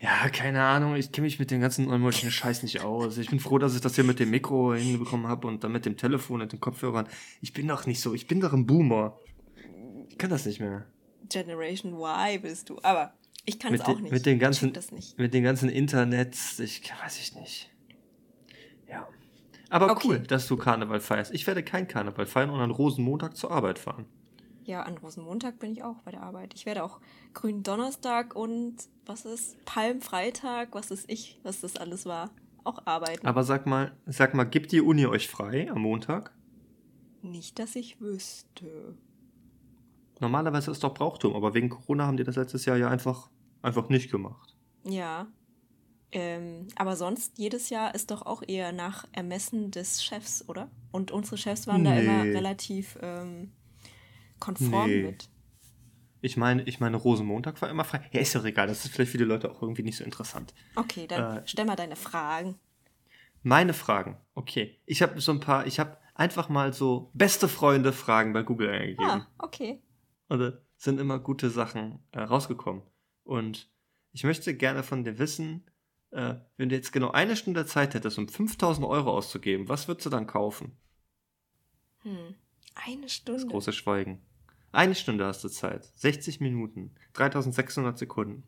[0.00, 0.94] Ja, keine Ahnung.
[0.96, 3.18] Ich kenne mich mit dem ganzen neumodischen Scheiß nicht aus.
[3.18, 5.84] Ich bin froh, dass ich das hier mit dem Mikro hinbekommen habe und dann mit
[5.84, 7.06] dem Telefon und den Kopfhörern.
[7.42, 8.14] Ich bin doch nicht so.
[8.14, 9.18] Ich bin doch ein Boomer.
[10.08, 10.86] Ich kann das nicht mehr.
[11.28, 12.78] Generation Y bist du.
[12.82, 13.12] Aber
[13.44, 14.12] ich kann es auch nicht.
[14.12, 15.18] mit den ganzen, check das nicht.
[15.18, 17.70] mit den ganzen Internets, ich weiß ich nicht.
[18.88, 19.06] Ja.
[19.68, 20.06] Aber Okay.
[20.08, 21.34] cool, dass du Karneval feierst.
[21.34, 24.06] Ich werde kein Karneval feiern und an Rosenmontag zur Arbeit fahren.
[24.68, 26.52] Ja, an Rosenmontag bin ich auch bei der Arbeit.
[26.54, 27.00] Ich werde auch
[27.32, 28.76] Grünen Donnerstag und
[29.06, 32.30] was ist Palmfreitag, was ist ich, was das alles war,
[32.64, 33.26] auch arbeiten.
[33.26, 36.34] Aber sag mal, sag mal, gibt die Uni euch frei am Montag?
[37.22, 38.96] nicht, dass ich wüsste.
[40.20, 43.30] Normalerweise ist doch Brauchtum, aber wegen Corona haben die das letztes Jahr ja einfach,
[43.62, 44.54] einfach nicht gemacht.
[44.84, 45.26] Ja.
[46.12, 50.70] Ähm, aber sonst, jedes Jahr ist doch auch eher nach Ermessen des Chefs, oder?
[50.92, 52.32] Und unsere Chefs waren da immer Nee.
[52.32, 53.52] relativ ähm,
[54.40, 55.02] konform Nee.
[55.02, 55.28] mit.
[56.20, 58.08] Ich meine, ich meine, Rosenmontag war immer frei.
[58.12, 60.52] Ja, ist doch egal, das ist vielleicht für die Leute auch irgendwie nicht so interessant.
[60.74, 62.58] Okay, dann Äh, stell mal deine Fragen.
[63.44, 64.16] Meine Fragen.
[64.34, 64.80] Okay.
[64.84, 68.68] Ich habe so ein paar, ich habe einfach mal so beste Freunde Fragen bei Google
[68.68, 69.08] eingegeben.
[69.08, 69.80] Ah, okay.
[70.28, 72.82] Und da sind immer gute Sachen äh, rausgekommen.
[73.22, 73.70] Und
[74.12, 75.70] ich möchte gerne von dir wissen,
[76.10, 80.06] äh, wenn du jetzt genau eine Stunde Zeit hättest, um 5000 Euro auszugeben, was würdest
[80.06, 80.76] du dann kaufen?
[82.02, 82.34] Hm.
[82.86, 83.46] Eine Das Stunde.
[83.46, 84.22] große Schweigen.
[84.72, 85.90] Eine Stunde hast du Zeit.
[85.96, 86.94] 60 Minuten.
[87.14, 88.44] 3600 Sekunden.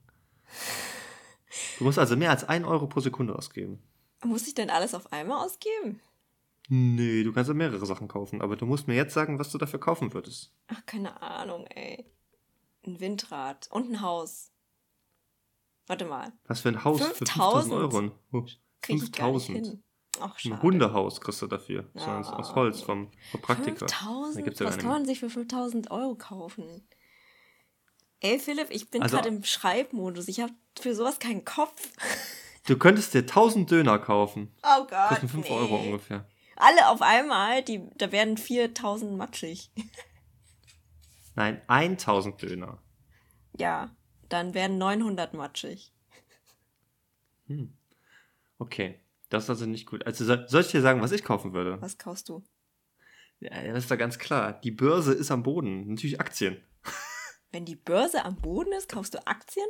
[1.78, 3.82] Du musst also mehr als 1 Euro pro Sekunde ausgeben.
[4.22, 6.00] Muss ich denn alles auf einmal ausgeben?
[6.68, 9.58] Nee, du kannst ja mehrere Sachen kaufen, aber du musst mir jetzt sagen, was du
[9.58, 10.52] dafür kaufen würdest.
[10.68, 12.04] Ach, keine Ahnung, ey.
[12.86, 14.52] Ein Windrad und ein Haus.
[15.86, 16.32] Warte mal.
[16.46, 18.10] Was für ein Haus für 5000 Euro?
[18.30, 18.44] Oh,
[18.82, 19.82] Krieg ich gar nicht 5000.
[20.20, 20.52] hin.
[20.52, 20.59] Ach.
[20.59, 21.88] Ein Hundehaus kriegst du dafür.
[21.94, 22.18] So Ja.
[22.20, 23.87] aus, aus Holz vom, vom Praktiker.
[23.87, 24.44] Da 5000?
[24.44, 26.87] gibt's ja Was kann man sich für 5000 Euro kaufen?
[28.20, 30.28] Ey, Philipp, ich bin Also- gerade im Schreibmodus.
[30.28, 31.88] Ich habe für sowas keinen Kopf.
[32.66, 34.54] Du könntest dir 1000 Döner kaufen.
[34.62, 35.09] Oh Gott.
[35.09, 35.54] Kosten 5 nee.
[35.56, 36.28] Euro ungefähr.
[36.56, 39.72] Alle auf einmal, die, da werden 4000 matschig.
[41.35, 42.78] Nein, 1000 Döner.
[43.59, 43.96] Ja,
[44.28, 45.90] dann werden 900 matschig.
[48.59, 50.04] Okay, das ist also nicht gut.
[50.06, 51.80] Also soll, ich dir sagen, was ich kaufen würde?
[51.80, 52.44] Was kaufst du?
[53.38, 54.60] Ja, das ist doch ganz klar.
[54.60, 55.88] Die Börse ist am Boden.
[55.88, 56.62] Natürlich Aktien.
[57.52, 59.66] Wenn die Börse am Boden ist, kaufst du Aktien?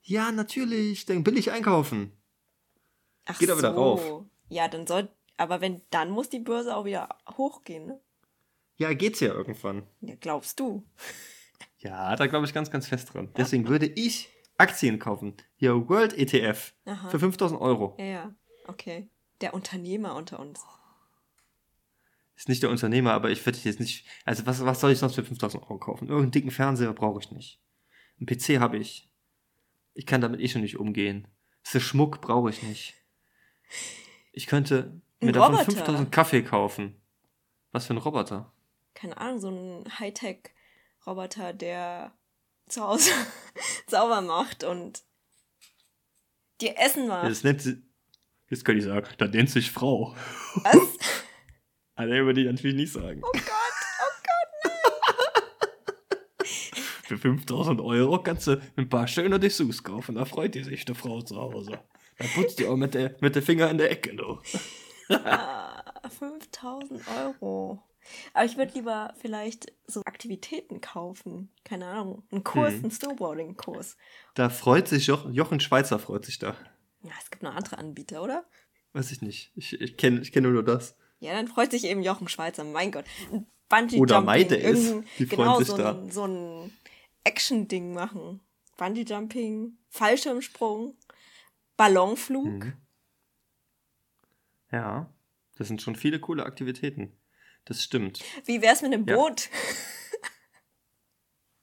[0.00, 1.04] Ja, natürlich.
[1.04, 2.12] Dann billig einkaufen.
[3.26, 4.24] Ach Geht auch wieder rauf.
[4.48, 5.08] Ja, dann soll.
[5.36, 8.00] Aber wenn, dann muss die Börse auch wieder hochgehen, ne?
[8.76, 9.86] Ja, geht's ja irgendwann.
[10.00, 10.84] Ja, glaubst du.
[11.78, 13.32] Ja, da glaube ich ganz, ganz fest dran.
[13.36, 15.34] Deswegen würde ich Aktien kaufen.
[15.56, 16.74] Hier, World ETF.
[16.84, 17.08] Aha.
[17.08, 17.96] Für 5000 Euro.
[17.98, 18.34] Ja, ja,
[18.66, 19.08] okay.
[19.40, 20.60] Der Unternehmer unter uns.
[22.36, 24.06] Ist nicht der Unternehmer, aber ich würde jetzt nicht.
[24.24, 26.08] Also, was, was soll ich sonst für 5000 Euro kaufen?
[26.08, 27.60] Irgendeinen dicken Fernseher brauche ich nicht.
[28.20, 29.10] Ein PC habe ich.
[29.94, 31.28] Ich kann damit eh schon nicht umgehen.
[31.62, 32.94] Für Schmuck brauche ich nicht.
[34.32, 35.72] Ich könnte Ein mir davon Roboter.
[35.72, 37.00] 5000 Kaffee kaufen.
[37.70, 38.52] Was für ein Roboter?
[38.94, 42.12] Keine Ahnung, so ein Hightech-Roboter, der
[42.68, 43.10] zu Hause
[43.86, 45.02] sauber macht und
[46.60, 47.30] dir Essen macht.
[47.30, 47.82] Das nennt sie.
[48.52, 50.14] Jetzt könnte ich sagen, da nennt sich Frau.
[50.56, 50.74] Was?
[51.94, 53.20] Also, würde ich natürlich nicht sagen.
[53.22, 53.44] Oh Gott,
[56.40, 56.44] oh
[57.04, 60.14] Für 5000 Euro kannst du ein paar schöne Dessous kaufen.
[60.14, 61.80] Da freut die sich, die Frau zu Hause.
[62.18, 64.38] Da putzt die auch mit der, mit der Finger in der Ecke, du.
[65.10, 67.82] Ah, 5000 Euro.
[68.32, 71.50] Aber ich würde lieber vielleicht so Aktivitäten kaufen.
[71.62, 72.22] Keine Ahnung.
[72.32, 72.80] Einen Kurs, Hm.
[72.84, 73.96] einen Snowboarding-Kurs.
[74.34, 76.56] Da freut sich Joch, Jochen Schweizer, freut sich da.
[77.02, 78.44] Ja, es gibt noch andere Anbieter, oder?
[78.92, 79.52] Weiß ich nicht.
[79.56, 80.96] Ich, ich kenne ich kenn nur das.
[81.20, 82.64] Ja, dann freut sich eben Jochen Schweizer.
[82.64, 83.04] Mein Gott.
[83.32, 85.92] Ein Bungee Oder irgendein- Die freuen genau, sich so da.
[85.92, 86.72] Ein, so ein
[87.24, 88.40] Action-Ding machen.
[88.76, 90.96] Bungee Jumping, Fallschirmsprung,
[91.76, 92.44] Ballonflug.
[92.44, 92.72] Mhm.
[94.70, 95.12] Ja,
[95.56, 97.12] das sind schon viele coole Aktivitäten.
[97.64, 98.20] Das stimmt.
[98.44, 99.16] Wie wär's mit einem Ja.
[99.16, 99.48] Boot?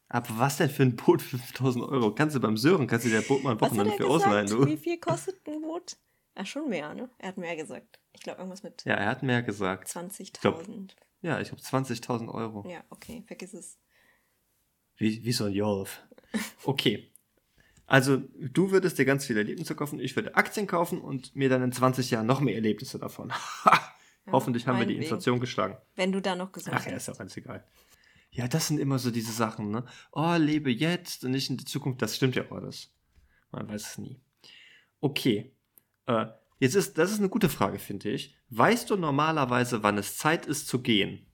[0.10, 2.14] Aber was denn für ein Boot für 5000 Euro?
[2.14, 4.26] Kannst du beim Sören, kannst du dir Boot mal ein Wochenende für gesagt?
[4.26, 4.78] ausleihen, Wie du?
[4.78, 5.98] viel kostet ein Boot?
[6.36, 7.10] Ja, schon mehr, ne?
[7.20, 8.00] Er hat mehr gesagt.
[8.14, 9.88] Ich glaube, irgendwas mit Ja, er hat mehr gesagt.
[9.88, 10.92] 20.000.
[11.22, 12.68] Ja, ich glaube 20.000 Euro.
[12.68, 13.78] Ja, okay, vergiss es.
[14.98, 16.02] Wie, wie so ein Jolf.
[16.64, 17.12] Okay.
[17.86, 21.64] Also, du würdest dir ganz viele Erlebnisse kaufen, ich würde Aktien kaufen und mir dann
[21.64, 23.32] in 20 Jahren noch mehr Erlebnisse davon.
[23.66, 23.96] Ha!
[24.32, 24.96] Hoffentlich haben wir die.
[24.96, 25.76] Inflation geschlagen.
[25.96, 27.64] Wenn du da noch gesund Ach ja, ist doch ganz egal.
[28.32, 29.86] Ja, das sind immer so diese Sachen, ne?
[30.12, 32.02] Oh, lebe jetzt und nicht in die Zukunft.
[32.02, 32.94] Das stimmt ja auch alles.
[33.52, 34.20] Man weiß es nie.
[35.02, 35.52] Okay.
[36.06, 36.28] Äh,
[36.60, 38.36] jetzt ist, das ist eine gute Frage, finde ich.
[38.50, 41.26] Weißt du normalerweise, wann es Zeit ist zu gehen?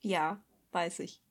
[0.00, 1.22] Ja, weiß ich.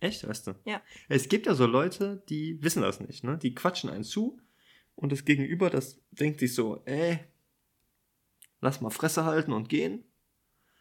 [0.00, 0.54] Echt, weißt du?
[0.64, 0.82] Ja.
[1.08, 3.38] Es gibt ja so Leute, die wissen das nicht, ne?
[3.38, 4.40] Die quatschen einen zu
[4.96, 7.18] und das Gegenüber, das denkt sich so, äh,
[8.60, 10.04] lass mal Fresse halten und gehen.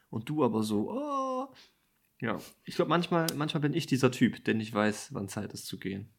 [0.09, 1.30] Und du aber so, oh.
[2.21, 5.65] Ja, ich glaube, manchmal, manchmal bin ich dieser Typ, der nicht weiß, wann Zeit ist
[5.65, 6.09] zu gehen.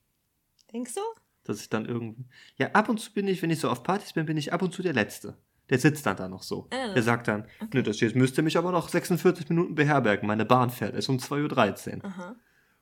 [0.72, 1.00] Denkst du?
[1.44, 2.24] Dass ich dann irgendwie.
[2.56, 4.62] Ja, ab und zu bin ich, wenn ich so auf Partys bin, bin ich ab
[4.62, 5.36] und zu der Letzte.
[5.70, 6.68] Der sitzt dann da noch so.
[6.70, 6.92] Ah.
[6.92, 10.26] Der sagt dann, ne, das jetzt müsste mich aber noch 46 Minuten beherbergen.
[10.26, 12.04] Meine Bahn fährt erst um 2.13 Uhr.
[12.04, 12.36] Aha.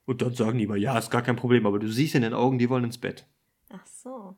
[0.07, 2.35] Und dann sagen die immer, ja, ist gar kein Problem, aber du siehst in den
[2.35, 3.27] Augen, die wollen ins Bett.
[3.69, 4.37] Ach so.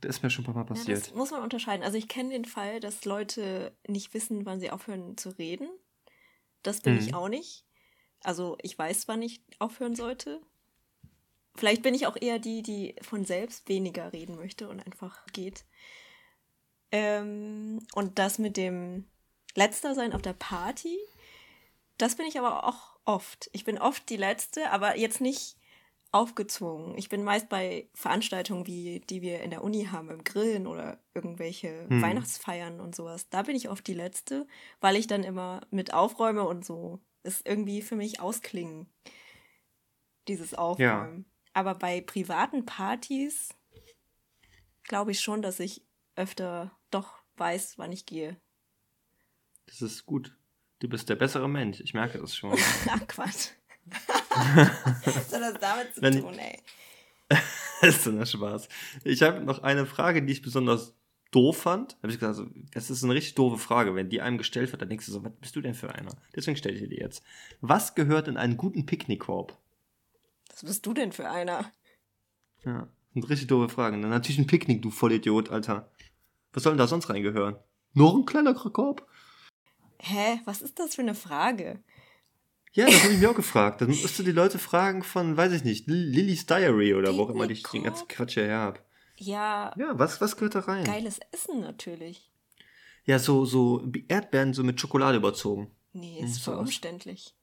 [0.00, 0.98] Das ist mir schon ein paar Mal Ja, passiert.
[0.98, 1.84] das muss man unterscheiden.
[1.84, 5.68] Also ich kenne den Fall, dass Leute nicht wissen, wann sie aufhören zu reden.
[6.62, 7.00] Das bin Mhm.
[7.00, 7.64] ich auch nicht.
[8.22, 10.40] Also ich weiß, wann ich aufhören sollte.
[11.56, 15.64] Vielleicht bin ich auch eher die, die von selbst weniger reden möchte und einfach geht.
[16.92, 19.06] Ähm, und das mit dem
[19.54, 20.98] Letzter sein auf der Party,
[21.98, 23.50] das bin ich aber auch oft.
[23.52, 25.56] Ich bin oft die Letzte, aber jetzt nicht
[26.12, 26.96] aufgezwungen.
[26.98, 30.98] Ich bin meist bei Veranstaltungen, wie die wir in der Uni haben, im Grillen oder
[31.14, 32.02] irgendwelche Hm.
[32.02, 33.28] Weihnachtsfeiern und sowas.
[33.28, 34.46] Da bin ich oft die Letzte,
[34.80, 37.00] weil ich dann immer mit aufräume und so.
[37.22, 38.86] Ist irgendwie für mich ausklingen,
[40.28, 41.26] dieses Aufräumen.
[41.52, 43.50] Aber bei privaten Partys
[44.84, 45.82] glaube ich schon, dass ich
[46.16, 48.40] öfter doch weiß, wann ich gehe.
[49.66, 50.36] Das ist gut.
[50.78, 51.80] Du bist der bessere Mensch.
[51.80, 52.56] Ich merke das schon.
[52.88, 53.50] Ach Quatsch.
[54.30, 56.58] Was hat das damit zu Wenn- tun, ey?
[57.80, 58.68] das ist so ein Spaß.
[59.04, 60.94] Ich habe noch eine Frage, die ich besonders
[61.30, 61.96] doof fand.
[62.02, 63.94] Habe ich gesagt, also, das ist eine richtig doofe Frage.
[63.94, 66.12] Wenn die einem gestellt wird, dann denkst du so, was bist du denn für einer?
[66.34, 67.22] Deswegen stelle ich dir die jetzt.
[67.60, 69.56] Was gehört in einen guten Picknickkorb?
[70.50, 71.70] Was bist du denn für einer?
[72.64, 74.02] Ja, sind richtig doofe Fragen.
[74.02, 75.90] Dann natürlich ein Picknick, du Vollidiot, Alter.
[76.52, 77.56] Was soll denn da sonst reingehören?
[77.92, 79.06] Nur ein kleiner Korb?
[79.98, 80.40] Hä?
[80.44, 81.80] Was ist das für eine Frage?
[82.72, 83.80] Ja, das habe ich mir auch gefragt.
[83.80, 87.24] Dann musst du die Leute fragen von, weiß ich nicht, Lil- Lily's Diary oder wo
[87.24, 88.80] auch immer ich den ganzen Quatsch hierher habe.
[89.20, 90.84] Ja, Ja, was, was gehört da rein?
[90.84, 92.30] geiles Essen natürlich.
[93.04, 95.70] Ja, so, so Erdbeeren so mit Schokolade überzogen.
[95.92, 97.34] Nee, Hm, ist voll umständlich.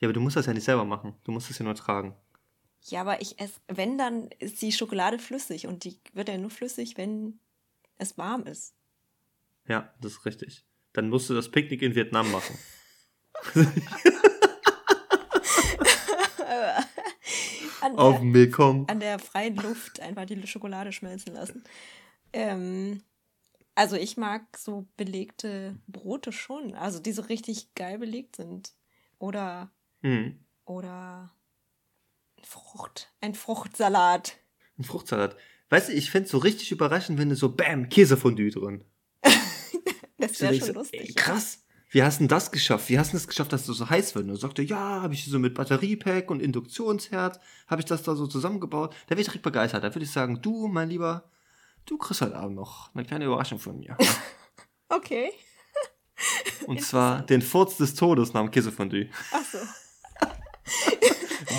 [0.00, 1.14] Ja, aber du musst das ja nicht selber machen.
[1.24, 2.14] Du musst es ja nur tragen.
[2.84, 6.50] Ja, aber ich esse, wenn, dann ist die Schokolade flüssig und die wird ja nur
[6.50, 7.40] flüssig, wenn
[7.96, 8.74] es warm ist.
[9.66, 10.64] Ja, das ist richtig.
[10.92, 12.58] Dann musst du das Picknick in Vietnam machen.
[17.80, 18.88] An Auf der, den Balkon.
[18.88, 21.64] an der freien Luft einfach die Schokolade schmelzen lassen.
[22.32, 23.02] Ähm,
[23.74, 28.72] also ich mag so belegte Brote schon, also die so richtig geil belegt sind.
[29.18, 29.70] Oder,
[30.02, 30.38] Hm.
[30.64, 31.32] oder
[32.42, 34.38] Frucht, ein Fruchtsalat.
[34.78, 35.36] Ein Fruchtsalat.
[35.70, 38.84] Weißt du, ich fände es so richtig überraschend, wenn du so, bam, Käsefondue drin.
[40.20, 41.00] Das wäre schon lustig.
[41.00, 41.64] ey, krass.
[41.90, 42.88] Wie hast du das geschafft?
[42.90, 44.24] Wie hast du das geschafft, dass du so heiß wird?
[44.26, 48.14] Und er sagte, ja, habe ich so mit Batteriepack und Induktionsherd, habe ich das da
[48.14, 48.94] so zusammengebaut.
[49.06, 49.82] Da wäre ich direkt begeistert.
[49.84, 51.30] Da würde ich sagen, du, mein Lieber,
[51.86, 53.96] du kriegst heute Abend noch eine kleine Überraschung von mir.
[54.90, 55.30] Okay.
[56.66, 59.10] Und zwar den Furz des Todes nach dem Käsefondue.
[59.30, 59.58] Achso.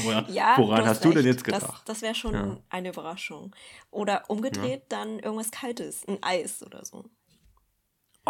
[0.07, 1.63] Aber Ja, woran hast du denn jetzt gedacht?
[1.63, 2.57] Das, das wäre schon Ja.
[2.69, 3.55] eine Überraschung.
[3.91, 7.05] Oder umgedreht dann irgendwas Kaltes, ein Eis oder so.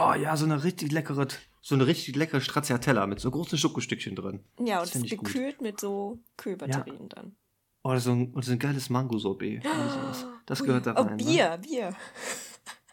[0.02, 1.28] Oh ja, so eine richtig leckere,
[1.62, 4.44] so eine richtig leckere Stracciatella mit so großen Schokostückchen drin.
[4.60, 5.28] Ja, Das und find das ich gut.
[5.28, 7.36] gekühlt mit so Kühlbatterien dann.
[7.84, 9.64] Oh, so ein, und so ein geiles Mango-Sorbet.
[9.64, 10.26] sowas.
[10.46, 11.16] Das gehört da Oh, rein.
[11.18, 11.24] Ne?
[11.24, 11.96] Bier, Bier.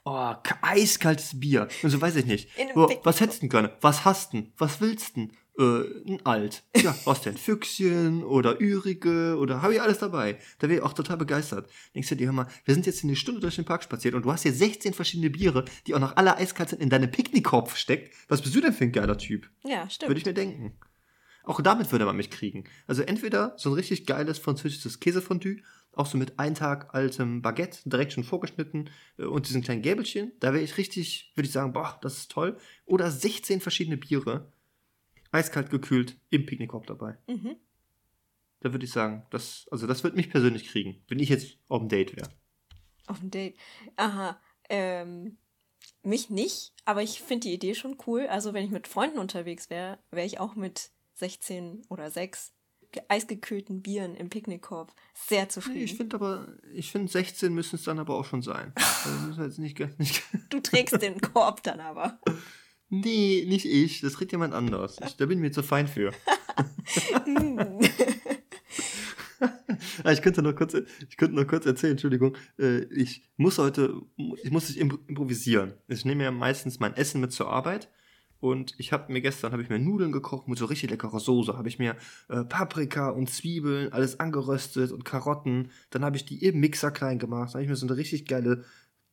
[0.04, 1.66] Oh, ka- eiskaltes Bier.
[1.82, 2.48] Und so weiß ich nicht.
[2.76, 3.76] Oh, was hättest du denn gerne?
[3.80, 4.52] Was hast du denn?
[4.56, 5.36] Was willst du denn?
[5.58, 6.64] Äh, ein Alt.
[6.76, 7.36] Ja, was denn?
[7.36, 10.38] Füchschen oder Ürige oder habe ich alles dabei.
[10.58, 11.70] Da wäre ich auch total begeistert.
[11.94, 14.24] Denkst du dir, hör mal, wir sind jetzt eine Stunde durch den Park spaziert und
[14.24, 17.68] du hast hier 16 verschiedene Biere, die auch noch alle eiskalt sind, in deinem Picknickkorb
[17.68, 18.14] versteckt.
[18.28, 19.48] Was bist du denn für ein geiler Typ?
[19.64, 20.10] Ja, stimmt.
[20.10, 20.74] Würde ich mir denken.
[21.44, 22.64] Auch damit würde man mich kriegen.
[22.86, 25.58] Also entweder so ein richtig geiles französisches Käsefondue,
[25.92, 30.32] auch so mit ein Tag altem Baguette, direkt schon vorgeschnitten äh, und diesen kleinen Gäbelchen.
[30.40, 32.58] Da wäre ich richtig, würde ich sagen, boah, das ist toll.
[32.84, 34.52] Oder 16 verschiedene Biere,
[35.32, 37.18] eiskalt gekühlt, im Picknickkorb dabei.
[37.26, 37.56] Mhm.
[38.60, 41.80] Da würde ich sagen, das, also das würde mich persönlich kriegen, wenn ich jetzt auf
[41.80, 42.28] dem Date wäre.
[43.06, 43.56] Auf ein Date.
[43.96, 44.40] Aha.
[44.68, 45.36] Ähm,
[46.02, 48.26] mich nicht, aber ich finde die Idee schon cool.
[48.26, 52.52] Also, wenn ich mit Freunden unterwegs wäre, wäre ich auch mit 16 oder 6
[52.92, 55.82] ge- eisgekühlten Bieren im Picknickkorb sehr Nee, zufrieden.
[55.82, 58.72] ich finde aber, ich finde 16 müssen es dann aber auch schon sein.
[59.04, 62.18] Also jetzt nicht, nicht du trägst den Korb dann aber.
[62.88, 64.00] Nee, nicht ich.
[64.00, 64.96] Das trägt jemand anders.
[65.04, 66.12] Ich, da bin ich mir zu fein für.
[70.04, 70.74] Ah, ich könnte noch kurz,
[71.08, 72.36] ich könnte noch kurz erzählen, Entschuldigung.
[72.58, 73.94] Äh, Ich muss heute,
[74.42, 75.74] ich muss nicht impro- improvisieren.
[75.88, 77.90] Ich nehme ja meistens mein Essen mit zur Arbeit.
[78.40, 81.56] Und ich habe mir gestern habe ich mir Nudeln gekocht mit so richtig leckerer Soße.
[81.58, 81.96] Habe ich mir
[82.28, 85.70] äh, Paprika und Zwiebeln alles angeröstet und Karotten.
[85.90, 87.48] Dann habe ich die im Mixer klein gemacht.
[87.48, 88.64] Dann habe ich mir so eine richtig geile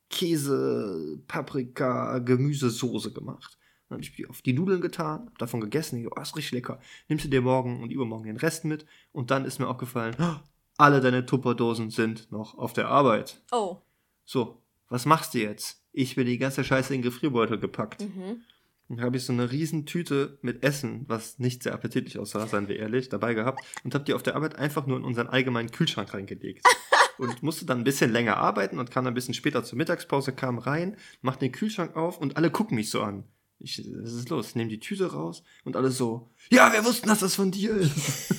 [0.09, 3.57] Käse, Paprika, Gemüsesoße gemacht.
[3.93, 5.99] Dann habe ich die auf die Nudeln getan, hab davon gegessen.
[5.99, 6.79] Ich, oh, ist richtig lecker.
[7.09, 8.87] Nimmst du dir morgen und übermorgen den Rest mit.
[9.11, 10.35] Und dann ist mir aufgefallen, oh,
[10.77, 13.43] alle deine Tupperdosen sind noch auf der Arbeit.
[13.51, 13.77] Oh.
[14.25, 15.83] So, was machst du jetzt?
[15.91, 18.01] Ich bin die ganze Scheiße in den Gefrierbeutel gepackt.
[18.01, 18.41] Mhm.
[18.89, 22.67] Dann habe ich so eine riesen Tüte mit Essen, was nicht sehr appetitlich aussah, seien
[22.67, 25.69] wir ehrlich, dabei gehabt und habe die auf der Arbeit einfach nur in unseren allgemeinen
[25.69, 26.65] Kühlschrank reingelegt.
[27.17, 30.33] und musste dann ein bisschen länger arbeiten und kam dann ein bisschen später zur Mittagspause,
[30.33, 33.23] kam rein, macht den Kühlschrank auf und alle gucken mich so an.
[33.63, 34.55] Ich, was ist los?
[34.55, 37.93] Nehm die Tüte raus und alle so, ja, wir wussten, dass das von dir ist.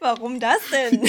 [0.00, 1.08] Warum das denn?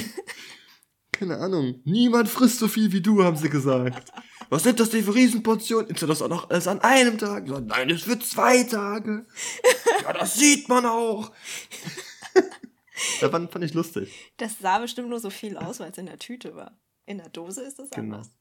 [1.12, 1.82] Keine Ahnung.
[1.84, 4.12] Niemand frisst so viel wie du, haben sie gesagt.
[4.50, 5.90] Was sind das denn für Riesenportionen?
[5.90, 7.48] Ist das auch noch alles an einem Tag?
[7.48, 9.26] So, nein, es wird zwei Tage.
[10.04, 11.32] Ja, das sieht man auch.
[13.20, 14.14] das fand, fand ich lustig.
[14.38, 16.78] Das sah bestimmt nur so viel aus, weil es in der Tüte war.
[17.08, 18.18] In der Dose ist das Genau.
[18.18, 18.32] anders.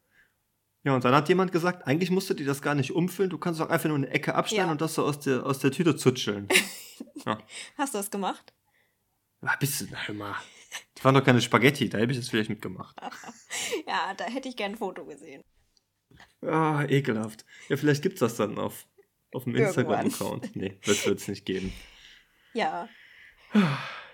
[0.87, 3.38] Ja, und dann hat jemand gesagt, eigentlich musst du dir das gar nicht umfüllen, du
[3.38, 4.70] kannst auch einfach nur eine Ecke abschneiden Ja.
[4.72, 6.46] und das so aus der, aus der Tüte zutscheln.
[7.27, 7.38] ja.
[7.77, 8.55] Hast du das gemacht?
[9.40, 10.37] Ah, bist du, hör mal.
[10.94, 12.96] Das waren doch keine Spaghetti, da hätte ich das vielleicht mitgemacht.
[13.88, 15.42] Ja, da hätte ich gern ein Foto gesehen.
[16.42, 17.44] Ah, ekelhaft.
[17.68, 18.87] Ja, vielleicht gibt's das dann auf,
[19.33, 19.57] auf dem.
[19.57, 20.55] Instagram-Account.
[20.55, 21.72] Nee, das wird's nicht geben.
[22.55, 22.88] Ja.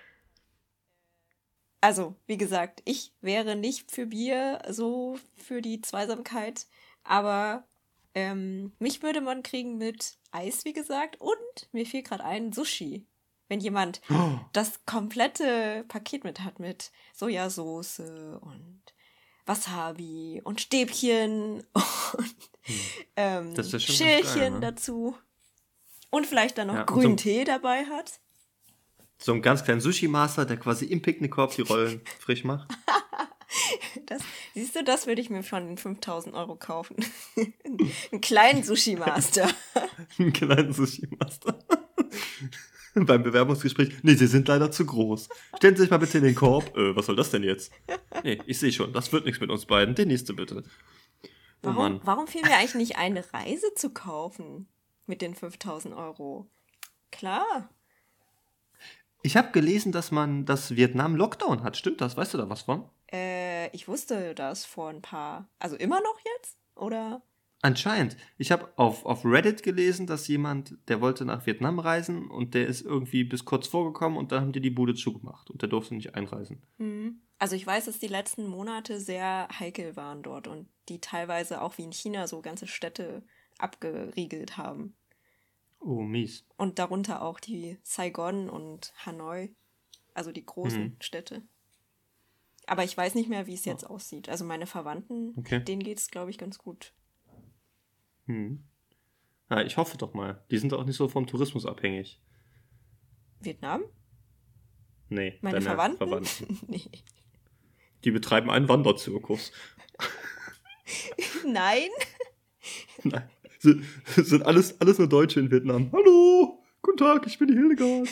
[1.83, 6.65] Also, wie gesagt, ich wäre nicht für Bier so für die Zweisamkeit,
[7.03, 7.67] aber
[8.15, 13.05] ähm, mich würde man kriegen mit Eis, wie gesagt, und mir fiel gerade ein Sushi.
[13.49, 18.81] Wenn jemand Oh, das komplette Paket mit hat mit Sojasauce und
[19.45, 21.65] Wasabi und Stäbchen
[22.17, 22.35] und
[23.17, 23.53] ähm, Hm.
[23.55, 24.59] Ganz Schälchen geil, ne?
[24.61, 25.17] dazu.
[26.09, 28.21] Und vielleicht dann noch Ja, und so- grünen Tee dabei hat.
[29.23, 32.69] So einen ganz kleinen Sushi-Master, der quasi im Picknickkorb die Rollen frisch macht.
[34.07, 34.23] Das,
[34.55, 36.95] siehst du, das würde ich mir von den 5000 Euro kaufen.
[38.11, 39.47] Einen kleinen Sushi-Master.
[40.17, 41.59] Einen kleinen Sushi-Master.
[42.95, 45.29] Beim Bewerbungsgespräch, nee, sie sind leider zu groß.
[45.57, 46.75] Stellen Sie sich mal bitte in den Korb.
[46.75, 47.71] Äh, was soll das denn jetzt?
[48.23, 49.93] Nee, ich sehe schon, das wird nichts mit uns beiden.
[49.93, 50.63] Den nächste bitte.
[50.63, 51.27] Oh
[51.61, 52.01] Warum, Mann.
[52.03, 54.67] warum fiel mir eigentlich nicht eine Reise zu kaufen
[55.05, 56.49] mit den 5000 Euro?
[57.11, 57.69] Klar.
[59.25, 61.77] Ich habe gelesen, dass man das Vietnam Lockdown hat.
[61.77, 62.17] Stimmt das?
[62.17, 62.89] Weißt du da was von?
[63.11, 65.49] Äh, ich wusste das vor ein paar.
[65.59, 66.57] Also immer noch jetzt?
[66.75, 67.23] Oder?
[67.61, 68.17] Anscheinend.
[68.37, 72.67] Ich habe auf, auf Reddit gelesen, dass jemand, der wollte nach Vietnam reisen und der
[72.67, 75.95] ist irgendwie bis kurz vorgekommen und dann haben die die Bude zugemacht und der durfte
[75.95, 76.61] nicht einreisen.
[76.77, 77.21] Hm.
[77.39, 81.77] Also ich weiß, dass die letzten Monate sehr heikel waren dort und die teilweise auch
[81.77, 83.23] wie in China so ganze Städte
[83.57, 84.97] abgeriegelt haben.
[85.85, 86.45] Oh, mies.
[86.57, 89.53] Und darunter auch die Saigon und Hanoi,
[90.13, 90.97] also die großen Mhm.
[91.01, 91.41] Städte.
[92.65, 94.29] Aber ich weiß nicht mehr, wie es jetzt aussieht.
[94.29, 95.59] Also meine Verwandten, Okay.
[95.63, 96.93] denen geht es, glaube ich, ganz gut.
[98.27, 98.63] Hm.
[99.49, 100.43] Ja, ich hoffe doch mal.
[100.49, 102.21] Die sind auch nicht so vom Tourismus abhängig.
[103.41, 103.83] Vietnam?
[105.09, 105.97] Nee, Meine Verwandten?
[105.97, 106.59] Verwandten.
[106.67, 106.89] nee.
[108.05, 109.51] Die betreiben einen Wanderzirkus.
[111.45, 111.89] Nein?
[113.03, 113.29] Nein.
[113.63, 113.85] Sind,
[114.17, 115.89] sind alles, alles nur Deutsche in Vietnam.
[115.93, 116.61] Hallo!
[116.81, 118.09] Guten Tag, ich bin die Hildegard.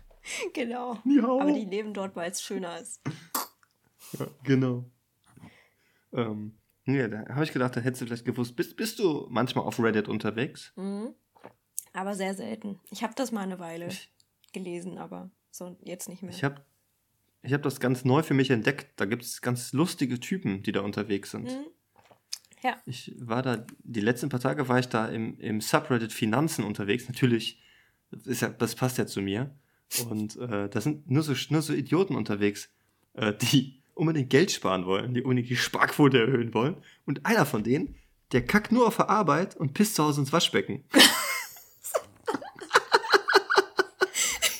[0.54, 0.98] genau.
[1.04, 1.42] Ni hao.
[1.42, 3.02] Aber die leben dort, weil es schöner ist.
[4.18, 4.90] Ja, genau.
[6.14, 6.54] Ähm,
[6.86, 8.56] ja, da habe ich gedacht, da hättest du vielleicht gewusst.
[8.56, 10.72] Bist, bist du manchmal auf Reddit unterwegs?
[10.76, 11.14] Mhm.
[11.92, 12.80] Aber sehr selten.
[12.90, 14.10] Ich habe das mal eine Weile Ich-
[14.54, 16.32] gelesen, aber so jetzt nicht mehr.
[16.32, 16.64] Ich habe
[17.42, 18.98] ich hab das ganz neu für mich entdeckt.
[18.98, 21.44] Da gibt es ganz lustige Typen, die da unterwegs sind.
[21.44, 21.66] Mhm.
[22.64, 22.76] Ja.
[22.86, 27.06] Ich war da, die letzten paar Tage war ich da im, im Subreddit Finanzen unterwegs.
[27.08, 27.60] Natürlich,
[28.10, 29.54] das, ist ja, das passt ja zu mir.
[30.08, 32.70] Und äh, da sind nur so, nur so Idioten unterwegs,
[33.12, 36.76] äh, die unbedingt Geld sparen wollen, die unbedingt die Sparquote erhöhen wollen.
[37.04, 37.96] Und einer von denen,
[38.32, 40.84] der kackt nur auf der Arbeit und pisst zu Hause ins Waschbecken.
[40.90, 41.12] Kannst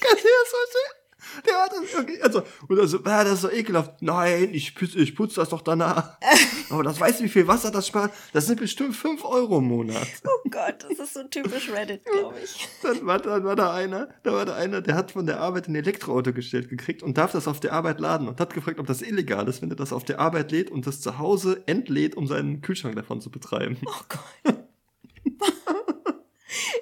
[0.02, 1.44] du dir das vorstellen?
[1.46, 4.02] Der hat das irgendwie, also, und also, ah, das ist so ekelhaft.
[4.02, 6.18] Nein, ich, putz- ich putze das doch danach.
[6.70, 8.12] Aber das weißt du, wie viel Wasser das spart?
[8.32, 10.06] Das sind bestimmt 5 Euro im Monat.
[10.24, 12.68] Oh Gott, das ist so typisch Reddit, glaube ich.
[12.82, 15.68] Dann war, dann war da einer, da war da einer, der hat von der Arbeit
[15.68, 18.86] ein Elektroauto gestellt gekriegt und darf das auf der Arbeit laden und hat gefragt, ob
[18.86, 22.16] das illegal ist, wenn er das auf der Arbeit lädt und das zu Hause entlädt,
[22.16, 23.78] um seinen Kühlschrank davon zu betreiben.
[23.86, 24.20] Oh Gott.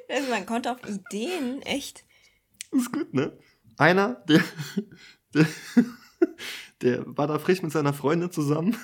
[0.09, 2.05] also man kommt auf Ideen, echt.
[2.71, 3.33] Ist gut, ne?
[3.77, 4.43] Einer, der,
[5.35, 5.47] der,
[6.83, 8.77] der war da frisch mit seiner Freundin zusammen.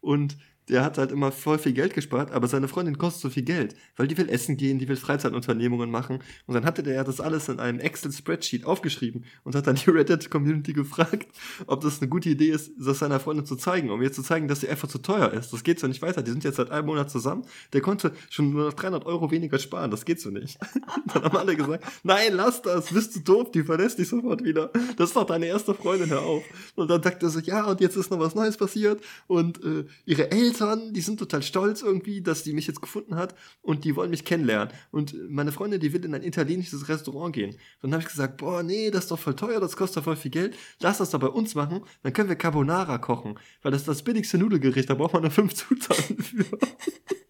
[0.00, 0.36] Und
[0.70, 3.74] der hat halt immer voll viel Geld gespart, aber seine Freundin kostet so viel Geld,
[3.96, 6.20] weil die will essen gehen, die will Freizeitunternehmungen machen.
[6.46, 9.90] Und dann hatte der ja das alles in einem Excel-Spreadsheet aufgeschrieben und hat dann die
[9.90, 11.28] Reddit-Community gefragt,
[11.66, 14.48] ob das eine gute Idee ist, das seiner Freundin zu zeigen, um ihr zu zeigen,
[14.48, 15.52] dass sie einfach zu teuer ist.
[15.52, 16.22] Das geht so nicht weiter.
[16.22, 17.44] Die sind jetzt seit einem Monat zusammen.
[17.72, 19.90] Der konnte schon nur noch 300 Euro weniger sparen.
[19.90, 20.58] Das geht so nicht.
[21.12, 24.70] dann haben alle gesagt, nein, lass das, bist du doof, die verlässt dich sofort wieder.
[24.96, 26.44] Das ist doch deine erste Freundin, hör auf.
[26.76, 29.84] Und dann sagt er so, ja, und jetzt ist noch was Neues passiert und äh,
[30.04, 30.59] ihre Eltern,
[30.92, 34.24] die sind total stolz irgendwie, dass die mich jetzt gefunden hat und die wollen mich
[34.24, 34.72] kennenlernen.
[34.90, 37.56] Und meine Freundin, die will in ein italienisches Restaurant gehen.
[37.82, 40.16] Dann habe ich gesagt, boah, nee, das ist doch voll teuer, das kostet doch voll
[40.16, 40.56] viel Geld.
[40.80, 44.02] Lass das doch bei uns machen, dann können wir Carbonara kochen, weil das ist das
[44.02, 46.44] billigste Nudelgericht, da braucht man nur fünf Zutaten für.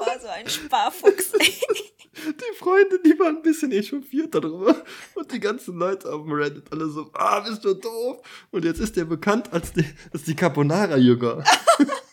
[0.00, 1.32] Boah, so ein Sparfuchs.
[2.12, 4.84] Die Freunde, die waren ein bisschen echauffiert darüber.
[5.14, 8.20] Und die ganzen Leute auf dem Reddit alle so, ah, bist du doof?
[8.50, 11.44] Und jetzt ist der bekannt als die, als die Carbonara-Jünger.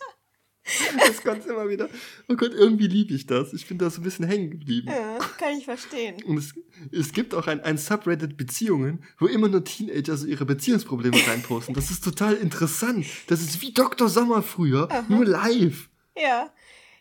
[0.98, 1.90] das kommt immer wieder.
[2.30, 3.54] Oh Gott, irgendwie liebe ich das.
[3.54, 4.88] Ich bin da so ein bisschen hängen geblieben.
[4.88, 6.24] ja, kann ich verstehen.
[6.24, 6.54] Und es,
[6.92, 11.74] es gibt auch ein, ein Subreddit Beziehungen, wo immer nur Teenager so ihre Beziehungsprobleme reinposten.
[11.74, 13.06] Das ist total interessant.
[13.28, 14.10] Das ist wie Dr.
[14.10, 15.90] Sommer früher, nur live.
[16.16, 16.52] Ja.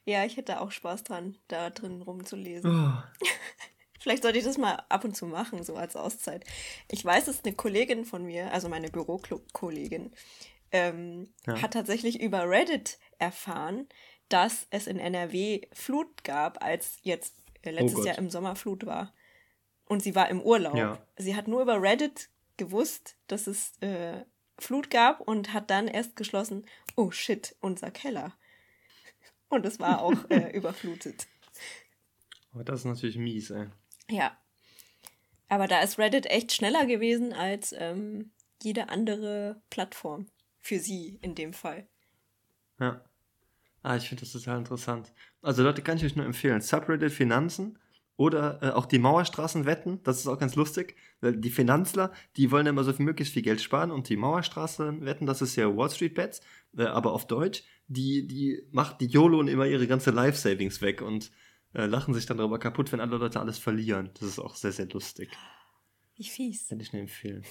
[0.07, 2.71] Ja, ich hätte auch Spaß dran, da drin rumzulesen.
[2.71, 3.25] Oh.
[4.01, 6.45] Vielleicht sollte ich das mal ab und zu machen, so als Auszeit.
[6.93, 10.13] Ich weiß, dass eine Kollegin von mir, also meine Bürokollegin,
[10.71, 11.61] ähm, Ja.
[11.61, 13.89] hat tatsächlich über Reddit erfahren,
[14.29, 18.05] dass es in NRW Flut gab, als jetzt äh, letztes Oh.
[18.07, 19.13] Jahr im Sommer Flut war.
[19.87, 20.77] Und sie war im Urlaub.
[20.77, 20.99] Ja.
[21.17, 24.25] Sie hat nur über Reddit gewusst, dass es äh,
[24.59, 26.65] Flut gab und hat dann erst geschlossen,
[26.97, 28.37] oh shit, unser Keller.
[29.49, 31.27] Und es war auch äh, überflutet.
[32.53, 33.67] Aber das ist natürlich mies, ey.
[34.11, 34.37] Ja.
[35.49, 38.33] Aber da ist Reddit echt schneller gewesen als ähm,
[38.63, 40.27] jede andere Plattform.
[40.59, 41.87] Für sie in dem Fall.
[42.81, 43.05] Ja.
[43.83, 45.13] Ah, ich finde das total interessant.
[45.43, 46.61] Also Leute, kann ich euch nur empfehlen.
[46.61, 47.79] Subreddit Finanzen
[48.17, 50.01] oder äh, auch die Mauerstraßen wetten.
[50.03, 50.97] Das ist auch ganz lustig.
[51.21, 55.05] Weil die Finanzler, die wollen immer so viel möglichst viel Geld sparen und die Mauerstraßen
[55.05, 56.41] wetten, das ist ja Wall Street Bets,
[56.77, 60.81] äh, aber auf Deutsch, die, die macht die YOLO und immer ihre ganze Life Savings
[60.83, 61.31] weg und
[61.75, 64.11] äh, lachen sich dann darüber kaputt, wenn alle Leute alles verlieren.
[64.15, 65.31] Das ist auch sehr, sehr lustig.
[66.17, 66.69] Wie fies.
[66.69, 67.45] Kann ich nur empfehlen.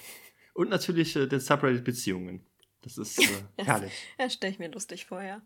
[0.56, 2.46] Und natürlich äh, den Subreddit Beziehungen.
[2.82, 3.24] Das ist äh,
[3.58, 3.94] Das- herrlich.
[4.18, 5.42] Das stelle ich mir lustig vor, ja.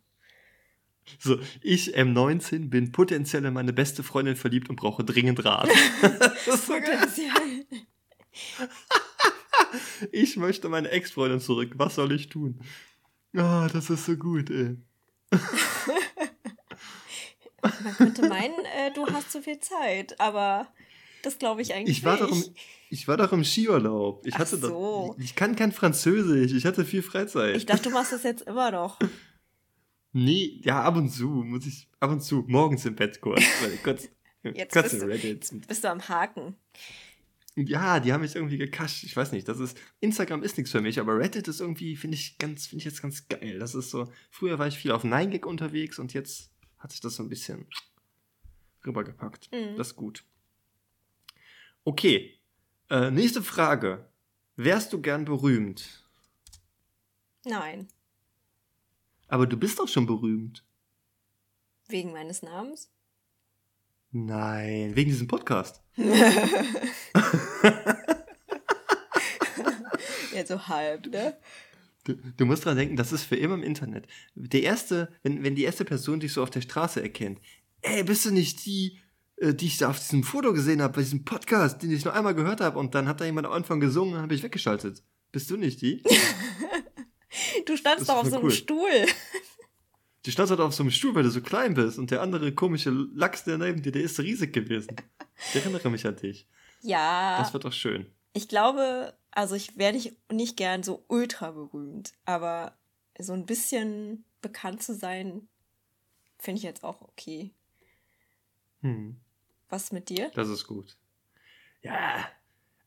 [1.18, 5.68] So, ich M19 bin potenziell in meine beste Freundin verliebt und brauche dringend Rat.
[6.46, 7.66] Potenzial.
[10.12, 11.72] Ich möchte meine Ex-Freundin zurück.
[11.76, 12.60] Was soll ich tun?
[13.36, 14.78] Ah, das ist so gut, ey.
[17.84, 20.68] Man könnte meinen, äh, du hast zu viel Zeit, aber
[21.22, 22.54] Das glaube ich eigentlich Ich war, doch im, nicht.
[22.90, 24.26] ich war doch im Skiurlaub.
[24.26, 24.68] Ich Ach hatte so.
[24.70, 26.54] doch, ich kann kein Französisch.
[26.54, 27.58] Ich hatte viel Freizeit.
[27.58, 28.98] Ich dachte, du machst das jetzt immer noch.
[30.12, 33.44] Nee, ja, ab und zu muss ich, ab und zu, morgens im Bett kurz.
[33.62, 34.10] Weil ich kurz,
[34.44, 35.68] Jetzt kurz bist in du- Reddit.
[35.68, 36.56] Bist du am Haken?
[37.56, 39.04] Ja, die haben mich irgendwie gekascht.
[39.04, 42.16] Ich weiß nicht, das ist, Instagram ist nichts für mich, aber Reddit ist irgendwie, finde
[42.16, 43.60] ich ganz, finde ich jetzt ganz geil.
[43.60, 47.16] Das ist so, früher war ich viel auf 9gag unterwegs und jetzt hat sich das
[47.16, 47.66] so ein bisschen
[48.86, 49.52] rübergepackt.
[49.52, 49.76] Mhm.
[49.76, 50.24] Das ist gut.
[51.84, 52.40] Okay,
[52.90, 54.10] äh, nächste Frage.
[54.56, 56.06] Wärst du gern berühmt?
[57.46, 57.88] Nein.
[59.30, 60.66] Aber du bist doch schon berühmt.
[61.88, 62.92] Wegen meines Namens?
[64.12, 65.82] Nein, wegen diesem Podcast.
[70.40, 71.38] Ja, so halb, ne?
[72.06, 74.08] Du, du musst dran denken, das ist für immer im Internet.
[74.36, 77.40] Der erste, wenn, wenn die erste Person dich so auf der Straße erkennt,
[77.82, 79.00] ey, bist du nicht die,
[79.38, 82.14] äh, die ich da auf diesem Foto gesehen habe, bei diesem Podcast, den ich nur
[82.14, 85.04] einmal gehört habe und dann hat da jemand am Anfang gesungen und habe ich weggeschaltet.
[85.34, 86.04] Bist du nicht die?
[87.66, 88.52] Du standst doch auf so einem cool.
[88.52, 88.90] Stuhl.
[90.24, 92.52] Du standst halt auf so einem Stuhl, weil du so klein bist und der andere
[92.54, 94.98] komische Lachs, der neben dir, der ist riesig gewesen.
[95.48, 96.46] Ich erinnere mich an dich.
[96.82, 98.06] Ja, Das wird doch schön.
[98.34, 102.78] ich glaube, also ich wäre nicht, nicht gern so ultra berühmt, aber
[103.18, 105.48] so ein bisschen bekannt zu sein,
[106.38, 107.54] finde ich jetzt auch okay.
[108.82, 109.22] Hm.
[109.70, 110.32] Was mit dir?
[110.36, 110.98] Das ist gut.
[111.82, 112.30] Ja.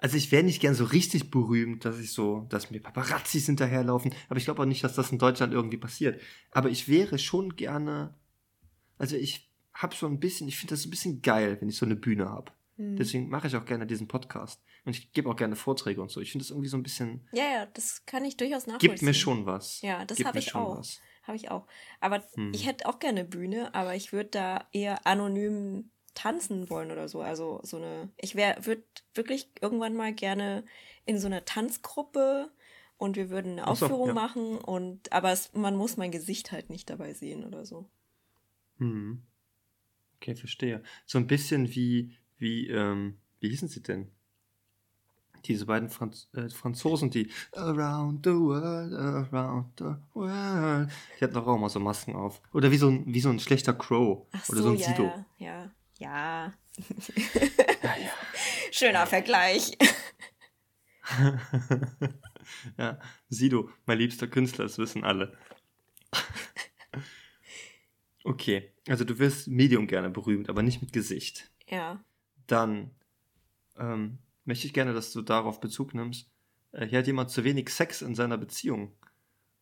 [0.02, 4.12] Also ich wäre nicht gern so richtig berühmt, dass ich so, dass mir Paparazzis hinterherlaufen.
[4.28, 6.20] Aber ich glaube auch nicht, dass das in Deutschland irgendwie passiert.
[6.50, 8.14] Aber ich wäre schon gerne,
[8.98, 11.86] also ich habe so ein bisschen, ich finde das ein bisschen geil, wenn ich so
[11.86, 12.52] eine Bühne habe.
[12.76, 12.96] Hm.
[12.96, 14.60] Deswegen mache ich auch gerne diesen Podcast.
[14.84, 16.20] Und ich gebe auch gerne Vorträge und so.
[16.20, 18.90] Ich finde das irgendwie so ein bisschen, Ja, ja, das kann ich durchaus nachvollziehen.
[18.90, 19.80] gibt mir schon was.
[19.82, 20.78] Ja, das habe ich auch.
[20.78, 21.00] was.
[21.22, 21.68] Habe ich auch.
[22.00, 22.50] Aber Hm.
[22.52, 27.20] ich hätte auch gerne Bühne, aber ich würde da eher anonym tanzen wollen oder so.
[27.20, 28.10] Also so eine.
[28.16, 28.82] Ich wäre, würde
[29.14, 30.64] wirklich irgendwann mal gerne
[31.04, 32.50] in so einer Tanzgruppe
[32.96, 34.14] und wir würden eine so, Aufführung ja.
[34.14, 37.88] machen und aber es, man muss mein Gesicht halt nicht dabei sehen oder so.
[38.78, 39.22] Hm.
[40.16, 40.82] Okay, verstehe.
[41.04, 44.08] So ein bisschen wie, wie, ähm, wie hießen sie denn?
[45.46, 48.92] Diese beiden Franz äh, Franzosen, die Around the World,
[49.32, 50.88] Around the World.
[51.18, 52.40] Die hatten doch auch mal so Masken auf.
[52.52, 54.28] Oder wie so ein, wie so ein schlechter Crow.
[54.30, 55.12] Ach Oder so, so ein ja, Sido.
[55.38, 55.70] ja,
[56.02, 56.52] ja.
[58.72, 59.76] Schöner Vergleich.
[62.78, 62.98] ja,
[63.28, 65.36] Sido, mein liebster Künstler, das wissen alle.
[68.24, 71.50] okay, also du wirst medium gerne berühmt, aber nicht mit Gesicht.
[71.68, 72.04] Ja.
[72.48, 72.90] dann
[73.78, 76.28] ähm, möchte ich gerne, dass du darauf Bezug nimmst.
[76.72, 78.92] Äh, hier hat jemand zu wenig Sex in seiner Beziehung.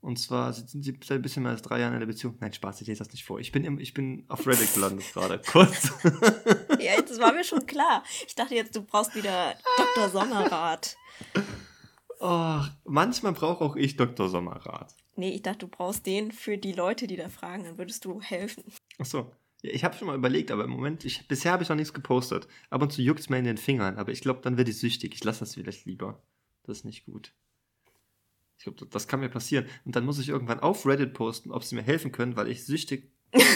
[0.01, 2.37] Und zwar sind sie seit ein bisschen mehr als drei Jahren in der Beziehung.
[2.41, 3.39] Nein, Spaß, ich lese das nicht vor.
[3.39, 5.41] Ich bin, im, ich bin auf Reddit gelandet gerade.
[5.51, 5.93] Kurz.
[6.81, 8.03] Ja, das war mir schon klar.
[8.27, 10.09] Ich dachte jetzt, du brauchst wieder Dr.
[10.09, 10.97] Sommerrat.
[12.21, 14.29] oh, manchmal brauche auch ich Dr.
[14.31, 14.95] Sommerrat.
[15.17, 17.65] Nee, ich dachte, du brauchst den für die Leute, die da fragen.
[17.65, 18.65] Dann würdest du helfen.
[18.99, 19.31] Achso.
[19.63, 21.93] Ja, ich habe schon mal überlegt, aber im Moment, ich, bisher habe ich noch nichts
[21.93, 22.49] gepostet.
[22.71, 24.79] Ab und zu juckt es mir in den Fingern, aber ich glaube, dann werde ich
[24.79, 25.15] süchtig.
[25.15, 26.23] Ich lasse das vielleicht lieber.
[26.65, 27.35] Das ist nicht gut.
[28.61, 29.65] Ich glaube, das kann mir passieren.
[29.87, 32.67] Und dann muss ich irgendwann auf Reddit posten, ob sie mir helfen können, weil ich
[32.67, 33.11] süchtig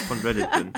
[0.07, 0.73] von Reddit bin.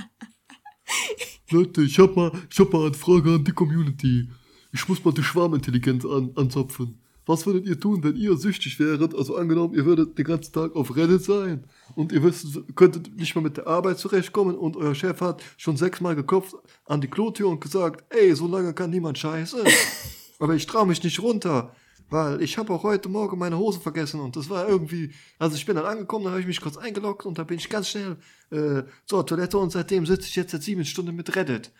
[1.50, 4.30] Leute, ich hab mal, ich hab mal eine Frage an die Community.
[4.74, 7.00] Ich muss mal die Schwarmintelligenz an, anzapfen.
[7.26, 9.16] Was würdet ihr tun, wenn ihr süchtig wäret?
[9.16, 11.64] Also angenommen, ihr würdet den ganzen Tag auf Reddit sein
[11.96, 15.78] und ihr wisst, könntet nicht mehr mit der Arbeit zurechtkommen und euer Chef hat schon
[15.78, 19.62] sechsmal geklopft an die Klotür und gesagt, ey, so lange kann niemand scheißen.
[20.40, 21.74] Aber ich traue mich nicht runter,
[22.10, 25.66] weil ich habe auch heute Morgen meine Hose vergessen und das war irgendwie, also ich
[25.66, 28.18] bin dann angekommen, dann habe ich mich kurz eingeloggt und da bin ich ganz schnell
[28.52, 31.72] äh, zur Toilette und seitdem sitze ich jetzt seit sieben Stunden mit Reddit.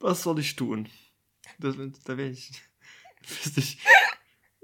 [0.00, 0.88] Was soll ich tun?
[1.58, 2.52] Das, da wäre ich.
[3.44, 3.78] Weißt ich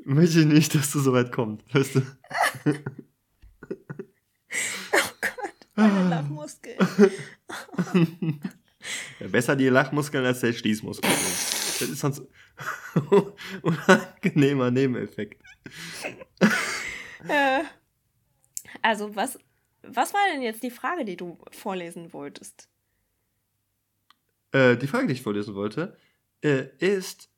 [0.04, 1.74] möchte ich nicht, dass du so weit kommst.
[1.74, 2.02] Weißt du?
[5.74, 6.78] Meine Lachmuskeln.
[9.18, 11.10] Besser die Lachmuskeln als der Schließmuskel.
[11.10, 12.22] Das ist sonst
[13.62, 15.42] unangenehmer Nebeneffekt.
[17.28, 17.64] Äh,
[18.82, 19.38] also, was,
[19.82, 22.68] was war denn jetzt die Frage, die du vorlesen wolltest?
[24.52, 25.96] Äh, die Frage, die ich vorlesen wollte,
[26.42, 27.30] äh, ist: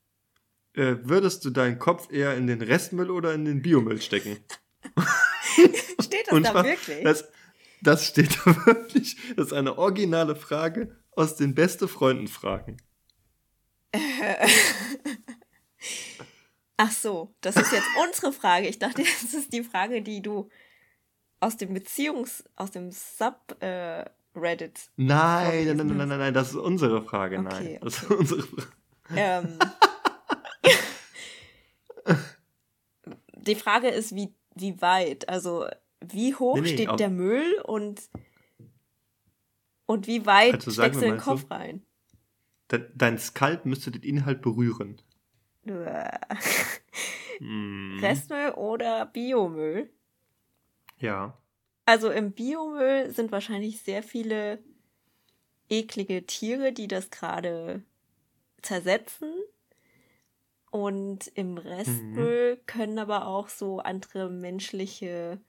[0.73, 4.37] äh, Würdest du deinen Kopf eher in den Restmüll oder in den Biomüll stecken?
[5.99, 7.03] Steht das Und da wirklich?
[7.03, 7.27] Das,
[7.81, 9.17] das steht da wirklich.
[9.35, 12.77] Das ist eine originale Frage aus den beste Freunden Fragen.
[16.77, 18.67] Ach so, das ist jetzt unsere Frage.
[18.67, 20.49] Ich dachte, das ist die Frage, die du
[21.39, 24.89] aus dem Beziehungs-, aus dem Sub-Reddit.
[24.95, 26.07] Nein, nein, nein, nein, hast.
[26.07, 27.39] nein, nein, das ist unsere Frage.
[27.39, 28.13] Okay, Nein, das ist okay.
[28.15, 28.67] unsere Frage.
[29.15, 29.59] Ähm,
[33.33, 35.29] die Frage ist, wie, wie weit?
[35.29, 35.67] Also,
[36.01, 38.01] wie hoch Nee, nee, steht der Müll und,
[39.87, 41.31] und wie weit Also steckst du den mal so.
[41.31, 41.81] Kopf rein?
[42.71, 45.01] De dein Skalp müsste den Inhalt berühren.
[47.39, 47.99] Hm.
[48.01, 49.89] Restmüll oder Biomüll?
[50.99, 51.37] Ja.
[51.85, 54.59] Also im Biomüll sind wahrscheinlich sehr viele
[55.69, 57.83] eklige Tiere, die das gerade
[58.61, 59.33] zersetzen.
[60.69, 65.39] Und im Restmüll können aber auch so andere menschliche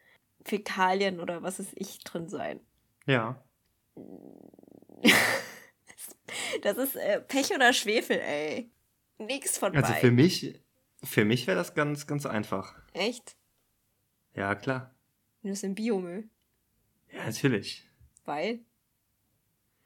[0.44, 2.60] Fäkalien oder was ist ich drin sein.
[3.06, 3.42] Ja.
[6.62, 8.70] Das ist äh, Pech oder Schwefel, ey.
[9.18, 10.00] Nix von Also beiden.
[10.00, 10.60] für mich,
[11.02, 12.74] für mich wäre das ganz, ganz einfach.
[12.92, 13.36] Echt?
[14.34, 14.94] Ja, klar.
[15.42, 16.28] Nur ist im Biomüll.
[17.12, 17.88] Ja, natürlich.
[18.24, 18.60] Weil?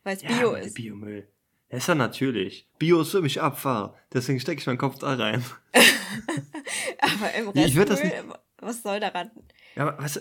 [0.03, 0.75] Weil es Ja, Bio ist.
[0.75, 1.29] Biomüll.
[1.69, 2.69] Ist ja natürlich.
[2.79, 3.95] Bio ist für mich Abfall.
[4.13, 5.45] Deswegen stecke ich meinen Kopf da rein.
[6.99, 9.31] Aber im Nee, ich das Restmüll, was soll daran?
[9.75, 10.21] Ja, aber du,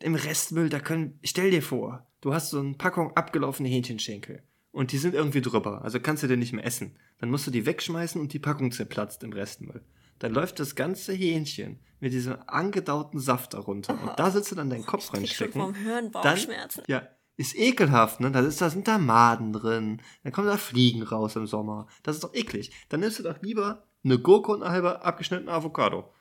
[0.00, 4.42] im Restmüll, da können, stell dir vor, du hast so eine Packung abgelaufene Hähnchenschenkel
[4.72, 6.96] und die sind irgendwie drüber, also kannst du den nicht mehr essen.
[7.18, 9.82] Dann musst du die wegschmeißen und die Packung zerplatzt im Restmüll.
[10.18, 14.70] Dann läuft das ganze Hähnchen mit diesem angedauten Saft darunter und da sitzt du dann
[14.70, 15.60] deinen Kopf reinstecken.
[15.60, 16.82] vom Hören Dann, Bauchschmerzen.
[16.86, 18.30] ja, ist ekelhaft, ne?
[18.30, 21.88] Da, ist, da sind da Maden drin, dann kommen da Fliegen raus im Sommer.
[22.02, 22.70] Das ist doch eklig.
[22.90, 26.12] Dann nimmst du doch lieber eine Gurke und eine halbe abgeschnittene Avocado.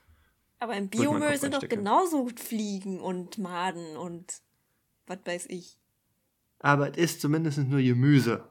[0.59, 4.41] Aber im Biomüll sind doch genauso Fliegen und Maden und
[5.07, 5.78] was weiß ich.
[6.59, 8.47] Aber es ist zumindest nur Gemüse.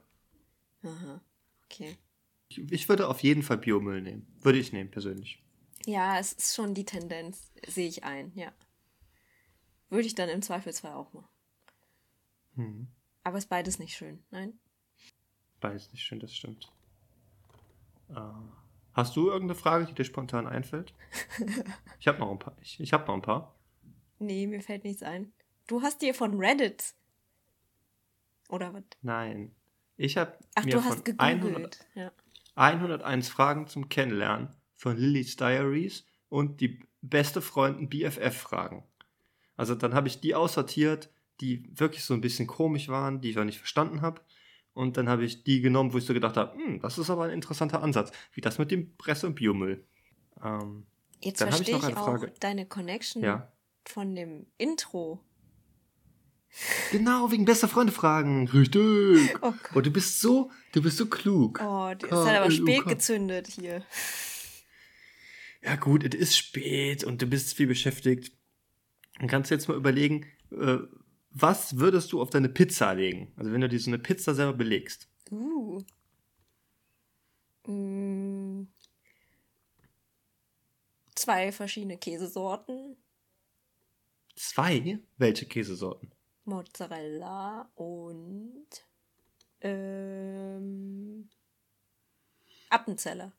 [0.83, 1.21] Aha.
[1.65, 1.97] Okay.
[2.49, 4.27] Ich, ich würde auf jeden Fall Biomüll nehmen.
[4.41, 5.43] Würde ich nehmen, persönlich.
[5.85, 8.53] Ja, es ist schon die Tendenz, sehe ich ein, ja.
[9.91, 11.29] Würde ich dann im Zweifelsfall auch machen.
[12.57, 12.89] Hm.
[13.25, 14.59] Aber ist beides nicht schön, nein?
[15.61, 16.71] Weiß nicht schön, das stimmt.
[18.09, 18.21] Äh,
[18.93, 20.95] hast du irgendeine Frage, die dir spontan einfällt?
[22.01, 22.57] Ich habe noch ein paar.
[22.63, 23.57] Ich, ich habe noch ein paar.
[24.21, 25.33] Nee, mir fällt nichts ein.
[25.67, 26.95] Du hast dir von Reddit.
[28.49, 28.83] Oder was?
[29.03, 29.55] Nein.
[29.97, 30.33] Ich habe
[30.65, 31.87] mir du von hast 100, gegoogelt.
[31.95, 32.13] Ja.
[32.55, 38.85] 101 Fragen zum Kennenlernen von Lily's Diaries und die beste Freunden BFF-Fragen.
[39.57, 43.39] Also dann habe ich die aussortiert, die wirklich so ein bisschen komisch waren, die ich
[43.39, 44.21] auch nicht verstanden habe.
[44.73, 47.25] Und dann habe ich die genommen, wo ich so gedacht habe, hm, das ist aber
[47.25, 48.13] ein interessanter Ansatz.
[48.33, 49.85] Wie das mit dem Presse- und Biomüll.
[50.43, 50.87] Ähm,
[51.21, 52.33] Jetzt ich verstehe noch ich, eine auch Frage.
[52.39, 53.53] deine Connection ja.
[53.85, 55.25] von dem Intro.
[56.91, 58.49] Genau, wegen beste Freunde fragen.
[58.49, 59.37] Richtig.
[59.43, 61.61] Oh Oh, du bist so, du bist so klug.
[61.63, 63.85] Oh, die ist halt aber spät gezündet hier.
[65.63, 68.33] Ja gut, es ist spät und du bist viel beschäftigt.
[69.19, 70.79] Dann kannst du jetzt mal überlegen, äh,
[71.31, 73.33] was würdest du auf deine Pizza legen?
[73.37, 75.09] Also wenn du dir so eine Pizza selber belegst.
[75.31, 75.83] Uh.
[77.67, 78.69] Mm.
[81.15, 82.97] Zwei verschiedene Käsesorten.
[84.37, 85.01] Zwei?
[85.17, 86.13] Welche Käsesorten?
[86.49, 88.67] Mozzarella und
[89.61, 91.29] ähm,
[92.71, 93.33] Appenzeller.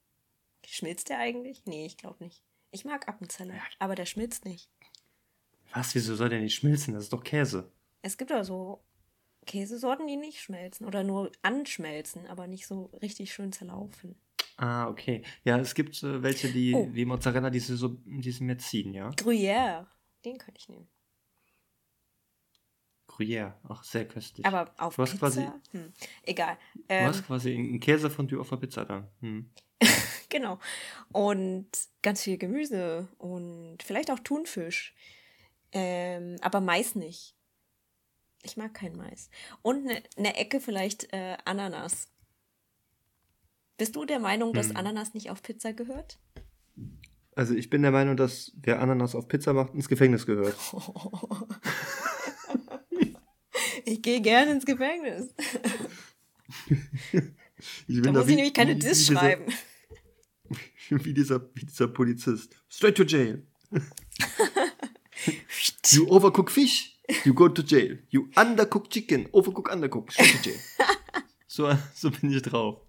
[0.65, 1.65] Schmilzt der eigentlich?
[1.65, 2.43] Nee, ich glaube nicht.
[2.71, 3.61] Ich mag Appenzeller, Ja.
[3.79, 4.69] aber der schmilzt nicht.
[5.73, 6.93] Was, wieso soll der nicht schmilzen?
[6.93, 7.71] Das ist doch Käse.
[8.01, 8.83] Es gibt ja so
[9.45, 14.19] Käsesorten, die nicht schmelzen oder nur anschmelzen, aber nicht so richtig schön zerlaufen.
[14.57, 15.23] Ah, okay.
[15.43, 16.89] Ja, es gibt äh, welche, die Oh.
[16.91, 19.09] wie Mozzarella, die sie so, die sie mehr ziehen, ja?
[19.11, 19.87] Gruyère,
[20.25, 20.87] den könnte ich nehmen.
[23.19, 24.45] Gruyère, auch sehr köstlich.
[24.45, 25.19] Aber auf Du hast Pizza?
[25.27, 25.91] quasi- hm,
[26.23, 26.57] egal.
[26.73, 29.07] du Ähm, hast quasi einen Käsefondue auf der Pizza dann.
[29.21, 29.49] Hm.
[30.31, 30.59] Genau.
[31.11, 31.67] Und
[32.03, 34.93] ganz viel Gemüse und vielleicht auch Thunfisch.
[35.71, 37.35] Ähm, aber Mais nicht.
[38.43, 39.29] Ich mag kein Mais.
[39.63, 42.09] Und eine ne Ecke vielleicht äh, Ananas.
[43.77, 44.77] Bist du der Meinung, dass Hm.
[44.77, 46.19] Ananas nicht auf Pizza gehört?
[47.35, 50.55] Also ich bin der Meinung, dass wer Ananas auf Pizza macht, ins Gefängnis gehört.
[53.91, 55.33] Ich gehe gerne ins Gefängnis.
[57.87, 59.45] Ich Da muss wie- ich nämlich keine Diss wie dieser- schreiben.
[60.91, 62.55] Wie dieser, wie dieser Polizist.
[62.67, 63.45] Straight to jail.
[65.91, 68.01] You overcook fish, you go to jail.
[68.09, 70.59] You undercook chicken, overcook, undercook, straight to jail.
[71.47, 72.81] So, so bin ich drauf.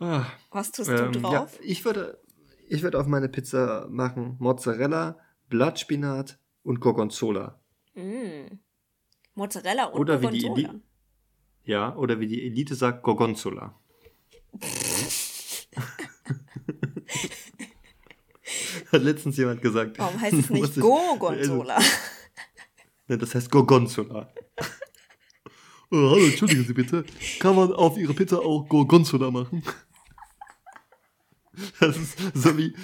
[0.00, 1.58] Ah, Was tust ähm, du ja, drauf?
[1.62, 2.20] ich würde,
[2.68, 5.18] ich würde auf meine Pizza machen Mozzarella,
[5.48, 7.60] Blattspinat und Gorgonzola.
[7.94, 8.58] Mm.
[9.34, 10.70] Mozzarella und Oder wie die Gorgonzola.
[10.70, 10.80] Eli-
[11.64, 13.74] Ja, oder wie die Elite sagt, Gorgonzola.
[18.92, 19.98] Hat letztens jemand gesagt.
[19.98, 21.78] Warum heißt es nicht Muss ich- Also, Gorgonzola?
[23.08, 24.32] Ne, das heißt Gorgonzola.
[25.90, 27.04] Oh, hallo, entschuldigen Sie bitte.
[27.38, 29.62] Kann man auf Ihre Pizza auch Gorgonzola machen?
[31.78, 32.74] Das ist so wie,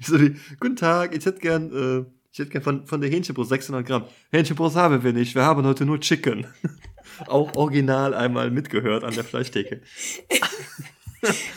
[0.00, 2.04] so wie Guten Tag, ich hätte gern, äh,
[2.34, 4.08] ich hätte gern von, von der Hähnchenbrust 600 Gramm.
[4.32, 6.48] Hähnchenbrust haben wir nicht, wir haben heute nur Chicken.
[7.26, 9.80] Auch original einmal mitgehört an der Fleischtheke.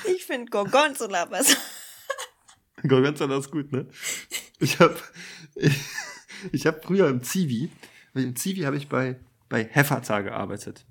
[0.07, 1.57] Ich finde Gorgonzola besser.
[2.87, 3.85] Gorgonzola ist gut, ne?
[4.59, 4.95] Ich habe
[5.55, 5.77] ich,
[6.53, 7.69] ich hab früher im Zivi,
[8.13, 9.19] im Zivi habe ich bei,
[9.49, 10.85] bei Hefata gearbeitet.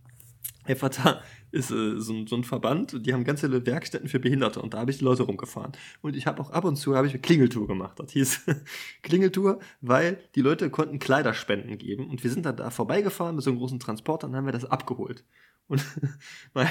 [0.66, 1.22] Hefata
[1.56, 4.60] ist äh, so, ein, so ein Verband, und die haben ganz viele Werkstätten für Behinderte
[4.60, 5.72] und da habe ich die Leute rumgefahren.
[6.02, 7.98] Und ich habe auch ab und zu habe ich eine Klingeltour gemacht.
[7.98, 8.42] Das hieß
[9.02, 13.50] Klingeltour, weil die Leute konnten Kleiderspenden geben und wir sind dann da vorbeigefahren mit so
[13.50, 15.24] einem großen Transporter und dann haben wir das abgeholt.
[15.68, 15.84] Und
[16.54, 16.68] mein,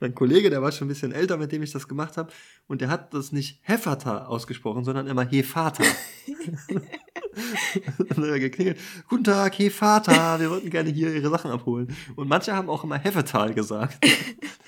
[0.00, 2.32] mein Kollege, der war schon ein bisschen älter, mit dem ich das gemacht habe,
[2.68, 5.82] und der hat das nicht Hefata ausgesprochen, sondern immer Hefata.
[7.98, 8.78] dann hat er geklingelt.
[9.08, 11.94] Guten Tag, Hefata, wir wollten gerne hier Ihre Sachen abholen.
[12.16, 13.98] Und manche haben auch immer Hefetal gesagt.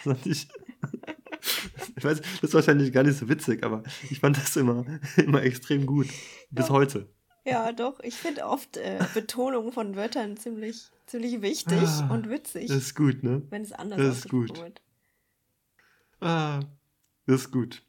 [0.05, 0.49] Das fand ich,
[1.97, 4.85] ich weiß, das ist wahrscheinlich gar nicht so witzig, aber ich fand das immer,
[5.17, 6.07] immer extrem gut.
[6.51, 6.73] Bis Ja.
[6.75, 7.09] heute.
[7.45, 7.99] Ja, doch.
[8.01, 12.95] Ich finde oft äh, Betonung von Wörtern ziemlich, ziemlich wichtig Ah, und witzig, Das ist
[12.95, 13.43] gut, ne?
[13.51, 14.57] wenn es anders das ist gut.
[14.57, 14.81] wird.
[16.21, 16.61] Ah,
[17.27, 17.83] das ist gut.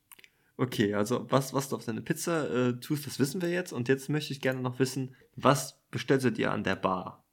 [0.60, 3.72] Okay, also was, was du auf deine Pizza äh, tust, das wissen wir jetzt.
[3.72, 7.24] Und jetzt möchte ich gerne noch wissen, was bestellst du dir an der Bar?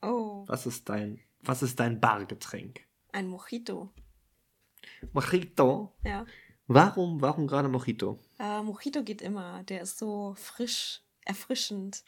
[0.00, 2.80] Oh, Was ist dein, was ist dein Bargetränk?
[3.12, 3.92] ein Mojito.
[5.12, 5.92] Mojito.
[6.02, 6.24] Ja.
[6.66, 8.18] Warum, warum gerade Mojito?
[8.38, 9.62] Äh, Mojito geht immer.
[9.64, 12.04] Der ist so frisch, erfrischend.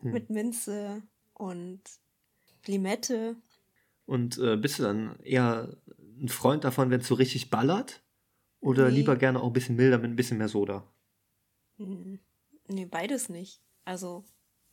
[0.00, 0.12] Hm.
[0.12, 1.02] Mit Minze
[1.34, 1.82] und
[2.66, 3.36] Limette.
[4.06, 5.76] Und äh, bist du dann eher
[6.18, 8.02] ein Freund davon, wenn es so richtig ballert?
[8.60, 8.96] Oder Nee.
[8.96, 10.84] lieber gerne auch ein bisschen milder mit ein bisschen mehr Soda?
[11.78, 13.60] Nee, beides nicht.
[13.84, 14.24] Also,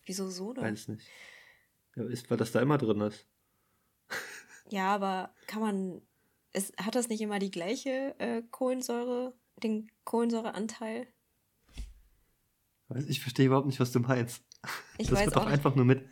[0.06, 0.62] wieso Soda?
[0.64, 1.08] Weiß nicht.
[1.96, 3.28] Ja, ist, weil das da immer drin ist.
[4.70, 6.02] Ja, aber kann man.
[6.52, 11.06] Es, hat das nicht immer die gleiche äh, Kohlensäure, den Kohlensäureanteil?
[13.08, 14.44] Ich verstehe überhaupt nicht, was du meinst.
[14.98, 15.54] Ich das weiß wird auch doch nicht.
[15.54, 16.10] einfach nur mit.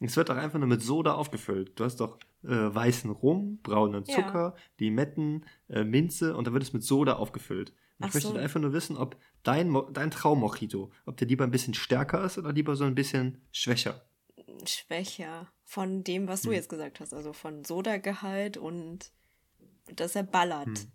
[0.00, 1.80] Es wird doch einfach nur mit Soda aufgefüllt.
[1.80, 4.14] Du hast doch äh, weißen Rum, braunen Ja.
[4.16, 7.70] Zucker, Limetten, äh, Minze und dann wird es mit Soda aufgefüllt.
[7.98, 8.36] Und Ach ich möchte so.
[8.36, 12.38] einfach nur wissen, ob dein, Mo dein Traum-Mojito, ob der lieber ein bisschen stärker ist
[12.38, 14.02] oder lieber so ein bisschen schwächer.
[14.66, 16.54] Schwächer von dem, was du Hm.
[16.56, 17.12] jetzt gesagt hast.
[17.12, 19.10] Also von Sodagehalt und
[19.94, 20.66] dass er ballert.
[20.66, 20.92] Hm.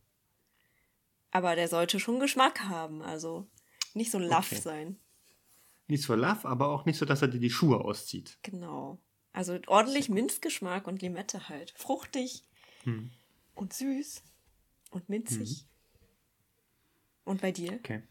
[1.31, 3.01] Aber der sollte schon Geschmack haben.
[3.01, 3.47] Also
[3.93, 4.61] nicht so laff Okay.
[4.61, 4.99] sein.
[5.87, 8.37] Nicht so laff, aber auch nicht so, dass er dir die Schuhe auszieht.
[8.43, 8.99] Genau.
[9.33, 11.71] Also ordentlich Minzgeschmack und Limette halt.
[11.75, 12.43] Fruchtig
[12.83, 13.11] Hm.
[13.55, 14.21] und süß
[14.91, 15.65] und minzig.
[17.23, 17.73] Und bei dir?
[17.73, 18.03] Okay.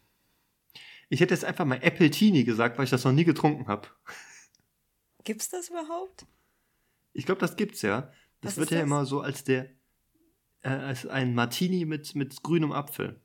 [1.09, 3.87] Ich hätte jetzt einfach mal Apple Teenie gesagt, weil ich das noch nie getrunken habe.
[5.23, 6.25] Gibt's das überhaupt?
[7.13, 8.11] Ich glaube, das gibt's ja.
[8.41, 8.85] Das Was wird ja das?
[8.85, 9.69] immer so als der
[10.63, 13.21] äh, als ein Martini mit, mit grünem Apfel.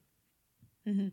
[0.84, 1.12] Mhm.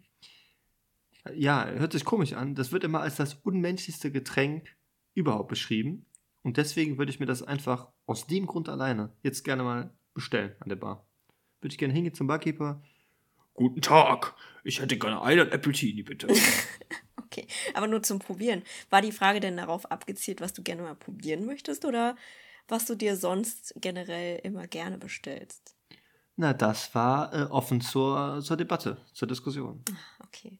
[1.33, 2.53] Ja, hört sich komisch an.
[2.53, 4.75] Das wird immer als das unmenschlichste Getränk
[5.15, 6.05] überhaupt beschrieben.
[6.45, 10.55] Und deswegen würde ich mir das einfach aus dem Grund alleine jetzt gerne mal bestellen
[10.59, 11.07] an der Bar.
[11.59, 12.83] Würde ich gerne hingehen zum Barkeeper.
[13.55, 16.27] Guten Tag, ich hätte gerne einen Appletini, bitte.
[17.17, 18.63] Okay, aber nur zum Probieren.
[18.89, 22.15] War die Frage denn darauf abgezielt, was du gerne mal probieren möchtest oder
[22.69, 25.75] was du dir sonst generell immer gerne bestellst?
[26.37, 29.83] Na, das war äh, offen zur, zur Debatte, zur Diskussion.
[30.23, 30.59] Okay.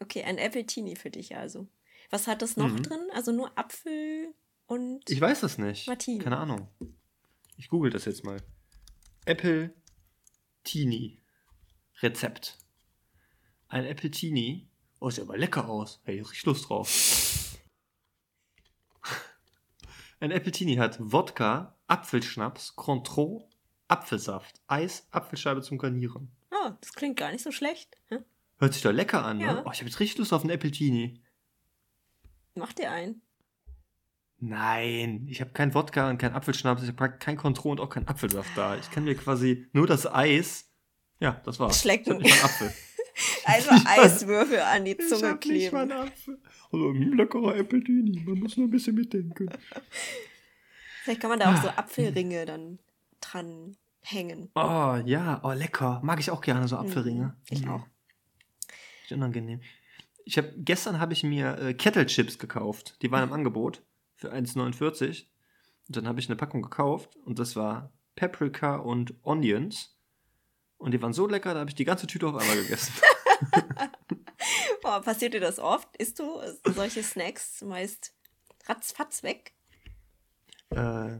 [0.00, 1.68] Okay, ein Appletini für dich also.
[2.10, 2.82] Was hat das noch Mhm.
[2.82, 3.06] drin?
[3.14, 4.34] Also nur Apfel
[4.66, 5.08] und.
[5.10, 5.86] Ich weiß das nicht.
[5.86, 6.18] Martini.
[6.18, 6.68] Keine Ahnung.
[7.56, 8.38] Ich google das jetzt mal.
[9.24, 9.74] Apple
[10.64, 11.20] Tini.
[12.02, 12.58] Rezept.
[13.68, 14.68] Ein Apple Tini.
[15.00, 16.00] Oh, sieht aber lecker aus.
[16.04, 17.58] Hey, richtig Lust drauf.
[20.20, 23.48] Ein Apple Tini hat Wodka, Apfelschnaps, Cointreau,
[23.88, 26.30] Apfelsaft, Eis, Apfelscheibe zum Garnieren.
[26.50, 27.96] Oh, das klingt gar nicht so schlecht.
[28.08, 28.24] Hm?
[28.58, 29.44] Hört sich doch lecker an, ne?
[29.44, 29.62] Ja.
[29.66, 31.20] Oh, ich habe jetzt richtig Lust auf einen Apple Tini.
[32.54, 33.20] Mach dir einen.
[34.40, 38.06] Nein, ich habe kein Wodka und kein Apfelschnaps, ich habe kein Cointreau und auch kein
[38.08, 38.76] Apfelsaft da.
[38.76, 40.70] Ich kann mir quasi nur das Eis.
[41.20, 41.80] Ja, das war's.
[41.80, 42.16] Schlecken.
[42.18, 42.72] Ich nicht Apfel.
[43.44, 45.92] Einfach Eiswürfel an die Ich Zunge hab nicht mal kleben.
[45.92, 46.38] einen Apfel.
[46.72, 48.20] Hallo, ein leckerer Appletini.
[48.26, 49.48] Man muss nur ein bisschen mitdenken.
[51.04, 52.80] Vielleicht kann man da auch so Apfelringe dann
[53.20, 54.50] dran hängen.
[54.56, 56.00] Oh, ja, oh, lecker.
[56.02, 57.24] Mag ich auch gerne so Apfelringe.
[57.26, 57.70] Mhm, ich Mhm.
[57.70, 57.86] auch.
[59.04, 59.60] Ist unangenehm.
[60.24, 62.96] Ich hab, gestern habe ich mir äh, Kettle Chips gekauft.
[63.02, 63.82] Die waren im Angebot
[64.16, 65.26] für 1,49.
[65.86, 69.98] Und dann habe ich eine Packung gekauft und das war Paprika und Onions.
[70.78, 72.92] Und die waren so lecker, da habe ich die ganze Tüte auf einmal gegessen.
[74.82, 75.96] Boah, passiert dir das oft?
[75.96, 78.14] Isst du solche Snacks meist
[78.66, 79.52] ratzfatz weg?
[80.70, 81.18] äh,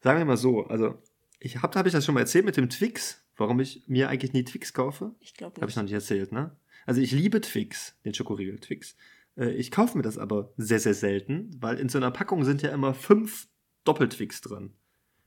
[0.00, 1.02] sagen wir mal so, also
[1.40, 4.32] ich habe habe ich das schon mal erzählt mit dem Twix, warum ich mir eigentlich
[4.32, 5.14] nie Twix kaufe?
[5.20, 5.72] Ich glaube Habe nicht.
[5.72, 6.56] ich noch nicht erzählt, ne?
[6.86, 8.96] Also ich liebe Twix, den Schokoriegel Twix.
[9.38, 12.60] Äh, Ich kaufe mir das aber sehr, sehr selten, weil in so einer Packung sind
[12.62, 13.48] ja immer fünf
[13.84, 14.74] Doppeltwix drin.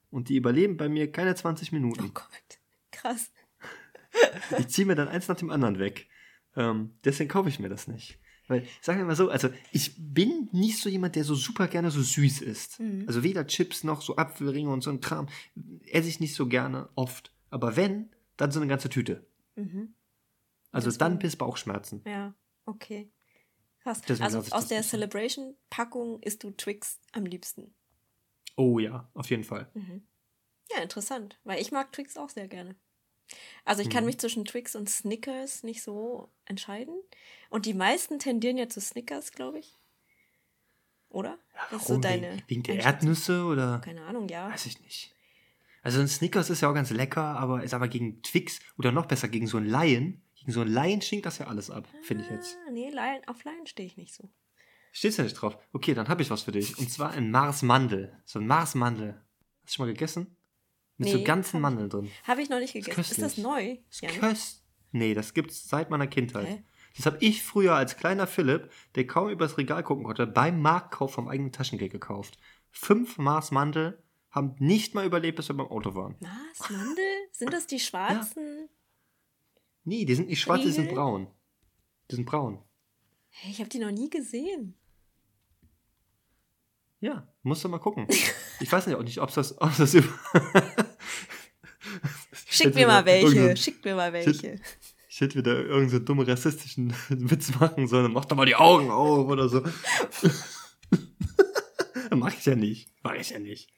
[0.09, 2.13] Und die überleben bei mir keine 20 Oh Minuten.
[2.13, 2.59] Gott.
[2.91, 3.31] Krass.
[4.59, 6.09] Ich ziehe mir dann eins nach dem anderen weg.
[6.57, 8.19] Ähm, deswegen kaufe ich mir das nicht.
[8.49, 11.91] Weil, sagen wir mal so, also ich bin nicht so jemand, der so super gerne
[11.91, 12.81] so süß isst.
[12.81, 13.05] Mhm.
[13.07, 15.29] Also weder Chips noch so Apfelringe und so ein Kram
[15.85, 17.31] esse ich nicht so gerne oft.
[17.49, 19.25] Aber wenn, dann so eine ganze Tüte.
[19.55, 19.93] Mhm.
[20.73, 22.01] Also Deswegen- dann bis Bauchschmerzen.
[22.05, 22.33] Ja,
[22.65, 23.09] okay.
[23.83, 24.01] Krass.
[24.01, 24.83] Deswegen also aus der.
[24.83, 27.73] Celebration-Packung isst du Twix am liebsten.
[28.55, 29.69] Oh ja, auf jeden Fall.
[29.73, 30.03] Mhm.
[30.71, 31.39] Ja, interessant.
[31.43, 32.75] Weil ich mag Twix auch sehr gerne.
[33.65, 34.07] Also ich kann Mhm.
[34.07, 36.93] mich zwischen Twix und Snickers nicht so entscheiden.
[37.49, 39.77] Und die meisten tendieren ja zu Snickers, glaube ich.
[41.09, 41.37] Oder?
[41.71, 42.01] das ist so Warum?
[42.01, 42.37] deine.
[42.47, 42.75] wegen, der.
[42.79, 43.79] Erdnüsse oder?
[43.79, 44.49] Keine Ahnung, ja.
[44.51, 45.13] Weiß ich nicht.
[45.83, 49.07] Also ein Snickers ist ja auch ganz lecker, aber ist aber gegen Twix oder noch
[49.07, 50.21] besser gegen so einen Laien.
[50.41, 52.57] Gegen so Laien schinkt das ja alles ab, finde ich jetzt.
[52.67, 54.29] Ah, nee, Lion, auf Lion stehe ich nicht so.
[54.91, 55.57] Steht's ja nicht drauf.
[55.71, 56.77] Okay, dann habe ich was für dich.
[56.77, 58.19] Und zwar ein Mars-Mandel.
[58.25, 59.21] So ein Mars-Mandel.
[59.63, 60.35] Hast du schon mal gegessen?
[60.97, 62.11] Mit so Nee, ganzen hab ich Mandeln drin.
[62.25, 62.99] Habe ich noch nicht gegessen.
[62.99, 63.77] Ist, das neu?
[63.87, 64.63] Das Ja, ist köst.
[64.91, 66.47] Nee, das gibt's seit meiner Kindheit.
[66.47, 66.63] Hä?
[66.97, 71.13] Das habe ich früher als kleiner Philipp, der kaum übers Regal gucken konnte, beim Marktkauf
[71.13, 72.37] vom eigenen Taschengeld gekauft.
[72.69, 76.15] Fünf Mars Mandel haben nicht mal überlebt, bis wir beim Auto waren.
[76.19, 76.69] Was?
[76.69, 77.05] Mandel?
[77.31, 78.69] Sind das die schwarzen?
[79.83, 81.27] Nee, die sind nicht schwarz, die sind braun.
[82.09, 82.63] Die sind braun.
[83.29, 84.75] Hey, ich habe die noch nie gesehen.
[86.99, 88.07] Ja, musst du mal gucken.
[88.59, 90.07] Ich weiß nicht, auch nicht, ob das, ob das über
[92.51, 93.57] Schick Hätte mir mal welche.
[93.57, 94.59] Schick mir mal welche.
[95.09, 98.13] Ich hätte wieder irgendeinen so dummen rassistischen Witz machen sollen.
[98.13, 99.63] Mach doch mal die Augen auf oder so.
[102.11, 102.89] Mach ich ja nicht.
[103.03, 103.69] Mach ich ja nicht.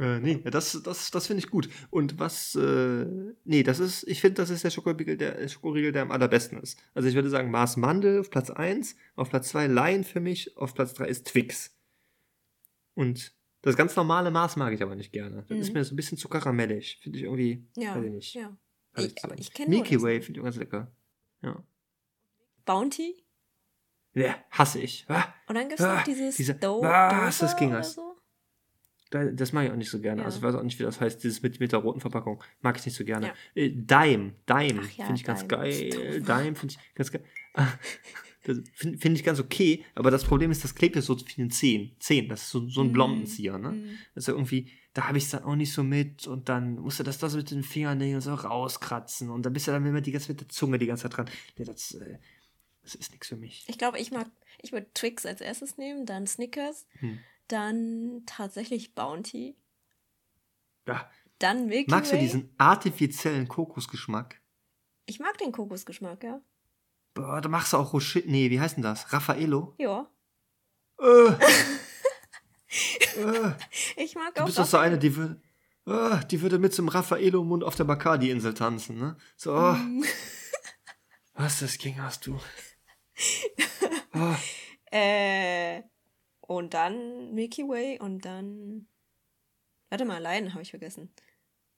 [0.00, 1.68] Äh, nee, das, das, das finde ich gut.
[1.90, 3.06] Und was, äh,
[3.44, 6.58] nee, das ist, ich finde, das ist der Schokoriegel, der, der Schokoriegel, der am allerbesten
[6.58, 6.78] ist.
[6.94, 10.56] Also ich würde sagen, Mars Mandel auf Platz 1, auf Platz 2 Lion für mich,
[10.56, 11.76] auf Platz 3 ist Twix.
[12.94, 15.42] Und das ganz normale Maß mag ich aber nicht gerne.
[15.48, 15.56] Das Mhm.
[15.62, 16.98] ist mir so ein bisschen zu karamellig.
[17.02, 18.34] Finde ich irgendwie, Ja, weiß ich nicht.
[18.34, 18.56] ja.
[18.96, 20.00] Ich, aber ich kenne Milky.
[20.00, 20.90] Way finde ich ganz lecker.
[21.42, 21.62] Ja.
[22.64, 23.22] Bounty.
[24.14, 25.04] Ja, hasse ich.
[25.08, 27.94] Ah, Und dann gibt es Ah, noch dieses diese- Do was, das ging das.
[27.94, 28.09] so.
[29.10, 30.22] Da- das mag ich auch nicht so gerne.
[30.22, 30.26] Ja.
[30.26, 32.42] Also ich weiß auch nicht, wie das heißt, dieses mit, mit der roten Verpackung.
[32.62, 33.26] Mag ich nicht so gerne.
[33.26, 33.34] Ja.
[33.62, 35.48] Äh, Dime, Dime ja, finde ich ganz Dime.
[35.48, 35.90] geil.
[36.20, 37.24] Dime finde ich ganz geil.
[38.42, 38.64] Finde
[38.96, 41.94] find ich ganz okay, aber das Problem ist, das klebt ja so wie ein Zehen.
[41.98, 43.72] Zehen, das ist so, so ein Mm, Blombenzieher, ne?
[43.72, 43.98] mm.
[44.14, 46.76] Das ist ja irgendwie, da habe ich es dann auch nicht so mit und dann
[46.76, 50.00] musst du das, das mit den Fingernägeln so rauskratzen und dann bist du dann immer
[50.00, 51.28] die ganze mit der Zunge die ganze Zeit dran.
[51.58, 52.16] Ja, das, äh,
[52.82, 53.66] das ist nichts für mich.
[53.68, 54.26] Ich glaube, ich mag,
[54.62, 57.18] ich würde Twix als erstes nehmen, dann Snickers, Hm.
[57.52, 59.56] Dann tatsächlich Bounty,
[60.86, 61.08] Ja.
[61.38, 62.22] dann Milky Magst du Way.
[62.22, 64.40] diesen artifiziellen Kokosgeschmack?
[65.06, 66.40] Ich mag den Kokosgeschmack, ja.
[67.14, 68.20] Boah, da machst du auch Rocher.
[68.26, 69.12] Nee, wie heißt denn das?
[69.12, 69.74] Raffaello?
[69.78, 70.08] Ja.
[71.00, 71.28] Äh.
[73.16, 73.52] äh.
[73.96, 74.46] Ich mag Du auch.
[74.46, 75.40] bist doch so eine, die, will,
[75.86, 79.16] äh, die würde mit einem Raffaello-Mund auf der Bacardi-Insel tanzen, ne?
[79.36, 80.04] So, oh, Mm.
[81.34, 82.38] was das King hast du?
[84.14, 84.34] Oh,
[84.92, 85.82] Äh,
[86.50, 88.88] und dann Milky Way und dann.
[89.88, 91.08] Warte mal, Lion habe ich vergessen.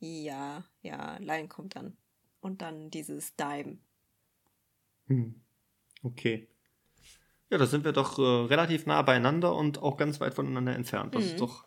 [0.00, 1.94] Ja, ja, Lion kommt dann.
[2.40, 3.76] Und dann dieses Dime.
[5.08, 5.34] hm.
[6.02, 6.48] Okay.
[7.50, 11.14] Ja, da sind wir doch äh, relativ nah beieinander und auch ganz weit voneinander entfernt.
[11.14, 11.28] Das Mhm.
[11.30, 11.66] ist doch.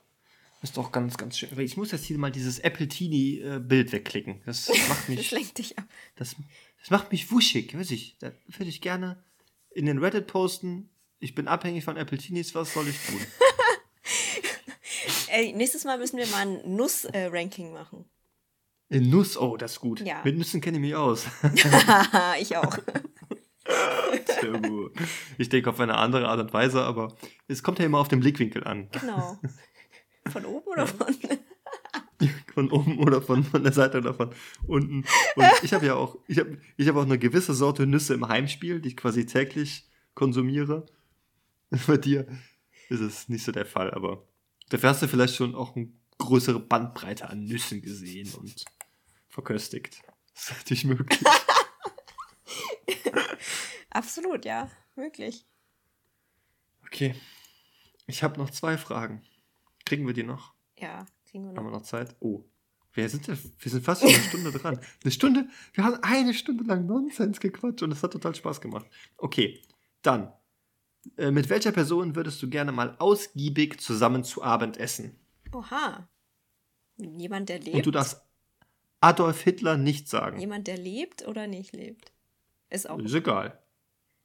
[0.64, 1.52] Ist doch ganz, ganz schön.
[1.52, 4.42] Aber Ich muss jetzt hier mal dieses Apple Teeny-Bild wegklicken.
[4.48, 5.30] Das macht Das mich.
[5.32, 5.86] lenkt dich ab.
[6.16, 6.36] Das,
[6.80, 8.18] das macht mich wuschig, weiß ich.
[8.18, 9.24] Da würde ich gerne
[9.70, 10.90] in den Reddit posten.
[11.26, 13.20] Ich bin abhängig von Apple Teenies, was soll ich tun?
[15.30, 18.06] Ey, nächstes Mal müssen wir mal ein Nuss-Ranking machen.
[18.90, 20.02] In Nuss, oh, das ist gut.
[20.02, 20.22] Ja.
[20.24, 21.26] Mit Nüssen kenne ich mich aus.
[22.40, 22.78] ich auch.
[24.40, 24.94] Sehr gut.
[25.40, 27.16] Ich denke auf eine andere Art und Weise, aber
[27.48, 28.88] es kommt ja immer auf den Blickwinkel an.
[28.92, 29.40] Genau.
[30.32, 31.08] Von oben oder von?
[32.54, 34.30] Von oben oder von, von der Seite oder von
[34.68, 35.06] unten.
[35.36, 38.28] Und ich habe ja auch, ich habe ich hab auch eine gewisse Sorte Nüsse im
[38.28, 40.86] Heimspiel, die ich quasi täglich konsumiere.
[41.88, 42.28] Bei dir
[42.90, 44.28] ist es nicht so der Fall, aber
[44.70, 48.66] dafür hast du vielleicht schon auch eine größere Bandbreite an Nüssen gesehen und
[49.28, 50.02] verköstigt.
[50.34, 51.20] Das ist natürlich möglich.
[53.90, 54.70] Absolut, ja.
[54.96, 55.46] Wirklich.
[56.86, 57.16] Okay.
[58.08, 59.24] Ich habe noch zwei Fragen.
[59.86, 60.54] Kriegen wir die noch?
[60.78, 61.72] Ja, kriegen wir Haben noch.
[61.72, 62.16] wir noch Zeit?
[62.20, 62.44] Oh.
[62.94, 64.80] Wir sind, wir sind fast schon eine Stunde dran.
[65.04, 65.50] Eine Stunde?
[65.74, 68.86] Wir haben eine Stunde lang Nonsens gequatscht und es hat total Spaß gemacht.
[69.18, 69.62] Okay,
[70.02, 70.32] dann.
[71.18, 75.16] Äh, mit welcher Person würdest du gerne mal ausgiebig zusammen zu Abend essen?
[75.54, 76.08] Oha.
[76.98, 77.96] Jemand, der Und du lebt?
[77.96, 78.22] darfst
[79.02, 80.40] Adolf Hitler nicht sagen.
[80.40, 82.12] Jemand, der lebt oder nicht lebt?
[82.70, 83.00] Ist auch.
[83.00, 83.60] Ist egal.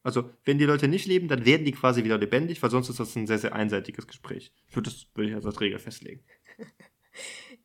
[0.03, 3.01] Also, wenn die Leute nicht leben, dann werden die quasi wieder lebendig, weil sonst ist
[3.01, 4.53] das ein sehr, sehr einseitiges Gespräch.
[4.67, 6.25] Ich würde das würde ich also als Regel festlegen.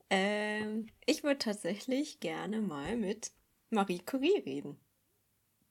[0.09, 3.32] Ähm, ich würde tatsächlich gerne mal mit
[3.70, 4.78] Marie Curie reden.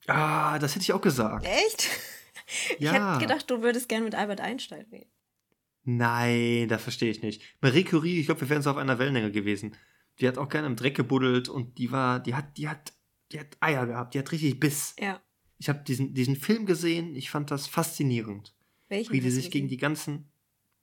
[0.07, 1.45] Ah, das hätte ich auch gesagt.
[1.45, 1.89] Echt?
[2.45, 3.13] Ich Ja.
[3.15, 5.09] hätte gedacht, du würdest gerne mit Albert Einstein reden.
[5.83, 7.41] Nein, das verstehe ich nicht.
[7.61, 9.75] Marie Curie, ich glaube, wir wären so auf einer Wellenlänge gewesen.
[10.19, 12.93] Die hat auch gerne im Dreck gebuddelt und die war, die hat, die hat,
[13.31, 14.95] die hat Eier gehabt, die hat richtig Biss.
[14.99, 15.21] Ja.
[15.57, 18.55] Ich habe diesen, diesen Film gesehen, ich fand das faszinierend.
[18.87, 20.29] Welchen Wie die sich gegen die ganzen,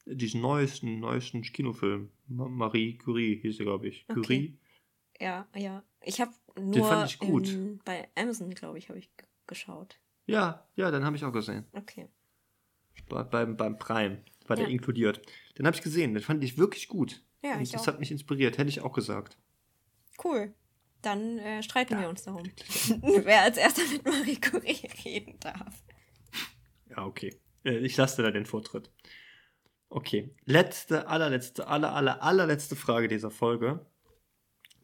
[0.07, 4.05] diesen neuesten, neuesten Kinofilm, Ma Marie Curie hieß er, glaube ich.
[4.09, 4.21] Okay.
[4.21, 4.59] Curie.
[5.21, 5.83] Ja, ja.
[6.05, 7.49] Ich habe nur fand ich gut.
[7.49, 9.11] In, bei Amazon, glaube ich, habe ich
[9.47, 9.99] geschaut.
[10.27, 11.67] Ja, ja, den habe ich auch gesehen.
[11.73, 12.09] Okay.
[13.09, 14.71] Bei, beim, beim Prime war der Ja.
[14.73, 15.21] inkludiert.
[15.59, 17.23] Den habe ich gesehen, den fand ich wirklich gut.
[17.43, 17.87] Ja, Und ich das auch.
[17.89, 19.37] hat mich inspiriert, hätte ich auch gesagt.
[20.23, 20.55] Cool.
[21.03, 22.45] Dann äh, streiten wir uns darum.
[23.03, 25.83] Wer als erster mit Marie Curie reden darf.
[26.89, 27.41] Ja, okay.
[27.65, 28.91] Äh, Ich lasse da den Vortritt.
[29.89, 30.35] Okay.
[30.45, 33.85] Letzte, allerletzte, aller, aller, allerletzte Frage dieser Folge.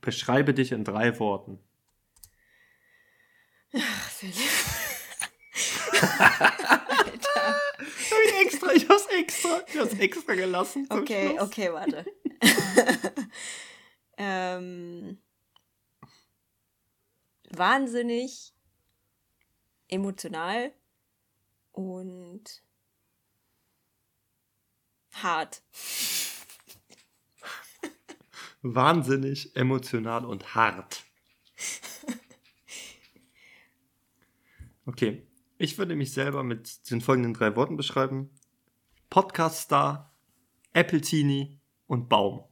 [0.00, 1.60] Beschreibe dich in drei Worten.
[3.74, 4.34] Ach, Philipp.
[6.02, 7.60] Alter.
[7.78, 10.86] Ich extra, ich hab's extra, ich hab's extra gelassen.
[10.90, 11.42] Okay, Schluss.
[11.42, 12.04] okay, warte.
[14.18, 15.18] ähm,
[17.50, 18.52] wahnsinnig
[19.88, 20.72] emotional
[21.72, 22.62] und
[25.14, 25.62] hart.
[28.62, 31.04] Wahnsinnig, emotional und hart.
[34.88, 35.27] Okay.
[35.58, 38.30] Ich würde mich selber mit den folgenden drei Worten beschreiben.
[39.10, 40.14] Podcast-Star,
[40.72, 42.44] Apple Teenie und Baum.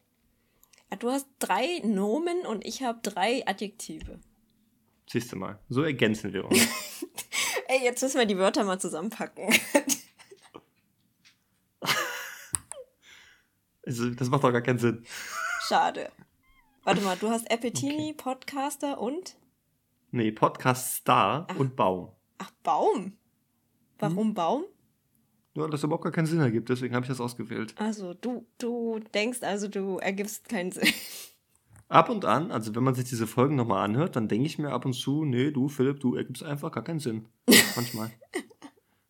[0.91, 4.19] Ja, du hast drei Nomen und ich habe drei Adjektive.
[5.09, 5.61] Siehst du mal.
[5.69, 6.59] So ergänzen wir uns.
[7.69, 9.55] Ey, jetzt müssen wir die Wörter mal zusammenpacken.
[13.89, 15.07] Also, das macht doch gar keinen Sinn.
[15.69, 16.11] Schade.
[16.83, 19.37] Warte mal, du hast Appetini, Podcaster und?
[20.11, 21.57] Nee, Podcast Star Ach.
[21.57, 22.16] und Baum.
[22.39, 23.12] Ach, Baum.
[23.99, 24.64] Warum Baum?
[25.55, 27.74] Ja, das überhaupt gar keinen Sinn ergibt, deswegen habe ich das ausgewählt.
[27.78, 30.89] Also, du, du denkst also, du ergibst keinen Sinn.
[31.89, 34.72] Ab und an, also wenn man sich diese Folgen nochmal anhört, dann denke ich mir
[34.72, 37.28] ab und zu, nee, du, Philipp, du ergibst einfach gar keinen Sinn.
[37.76, 38.11] Manchmal.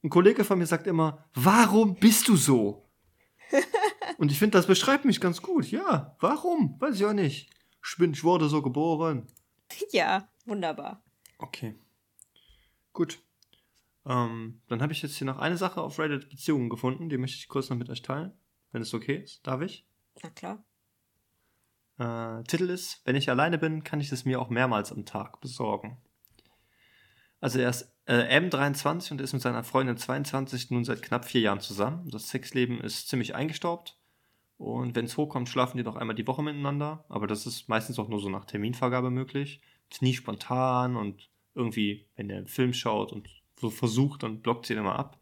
[0.03, 2.87] Ein Kollege von mir sagt immer, warum bist du so?
[4.18, 5.70] Und ich finde, das beschreibt mich ganz gut.
[5.70, 6.79] Ja, warum?
[6.79, 7.49] Weiß ich auch nicht.
[7.83, 9.27] Ich bin, ich wurde so geboren.
[9.91, 11.03] ja, wunderbar.
[11.39, 11.77] Okay.
[12.97, 13.19] Gut.
[14.07, 17.37] Ähm, dann habe ich jetzt hier noch eine Sache auf Reddit Beziehungen gefunden, die möchte
[17.37, 18.33] ich kurz noch mit euch teilen.
[18.73, 19.87] Wenn es okay ist, darf ich?
[20.23, 20.65] Na klar.
[21.99, 25.43] Äh, Titel ist, wenn ich alleine bin, kann ich es mir auch mehrmals am Tag
[25.43, 25.99] besorgen.
[27.39, 31.43] Also er ist äh, M23 und ist mit seiner Freundin 22 nun seit knapp vier
[31.43, 32.09] Jahren zusammen.
[32.09, 33.99] Das Sexleben ist ziemlich eingestaubt.
[34.57, 37.05] Und wenn es hochkommt, schlafen die noch einmal die Woche miteinander.
[37.11, 39.61] Aber das ist meistens auch nur so nach Terminvergabe möglich.
[39.91, 43.29] Ist nie spontan und irgendwie, wenn der einen Film schaut und
[43.59, 45.21] so versucht, dann blockt sie ihn immer ab.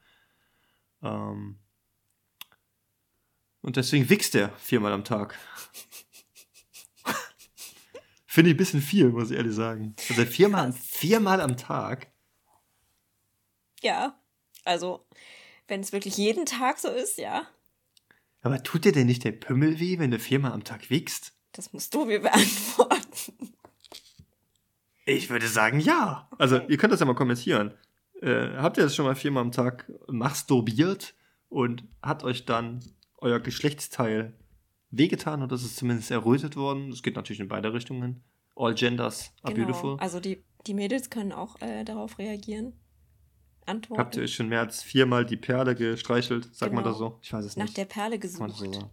[1.02, 1.58] Ähm
[3.62, 5.38] und deswegen wichst er viermal am Tag.
[8.26, 9.94] Finde ich ein bisschen viel, muss ich ehrlich sagen.
[10.10, 12.10] Also viermal, viermal am Tag.
[13.80, 14.20] Ja,
[14.64, 15.06] also,
[15.68, 17.46] wenn es wirklich jeden Tag so ist, ja,
[18.42, 21.34] Aber tut dir denn nicht der Pümmel weh, wenn du viermal am Tag wickst?
[21.54, 23.54] das musst du mir beantworten.
[25.06, 26.28] Ich würde sagen, ja.
[26.38, 27.74] Also, ihr könnt das ja mal kommentieren.
[28.22, 31.14] Äh, habt ihr das schon mal viermal am Tag masturbiert
[31.48, 32.80] und hat euch dann
[33.18, 34.34] euer Geschlechtsteil
[34.90, 36.90] wehgetan oder ist es zumindest errötet worden?
[36.90, 38.22] Das geht natürlich in beide Richtungen.
[38.56, 39.90] All genders are beautiful.
[39.92, 40.02] Genau.
[40.02, 42.72] Also, die, die Mädels können auch äh, darauf reagieren.
[43.66, 43.98] Antworten.
[44.00, 46.54] Habt ihr euch schon mehr als viermal die Perle gestreichelt?
[46.54, 46.92] Sagt man Genau.
[46.92, 47.18] das so?
[47.22, 47.76] Ich weiß es nach nicht.
[47.78, 48.74] der Perle man so gesucht?
[48.74, 48.90] sagen?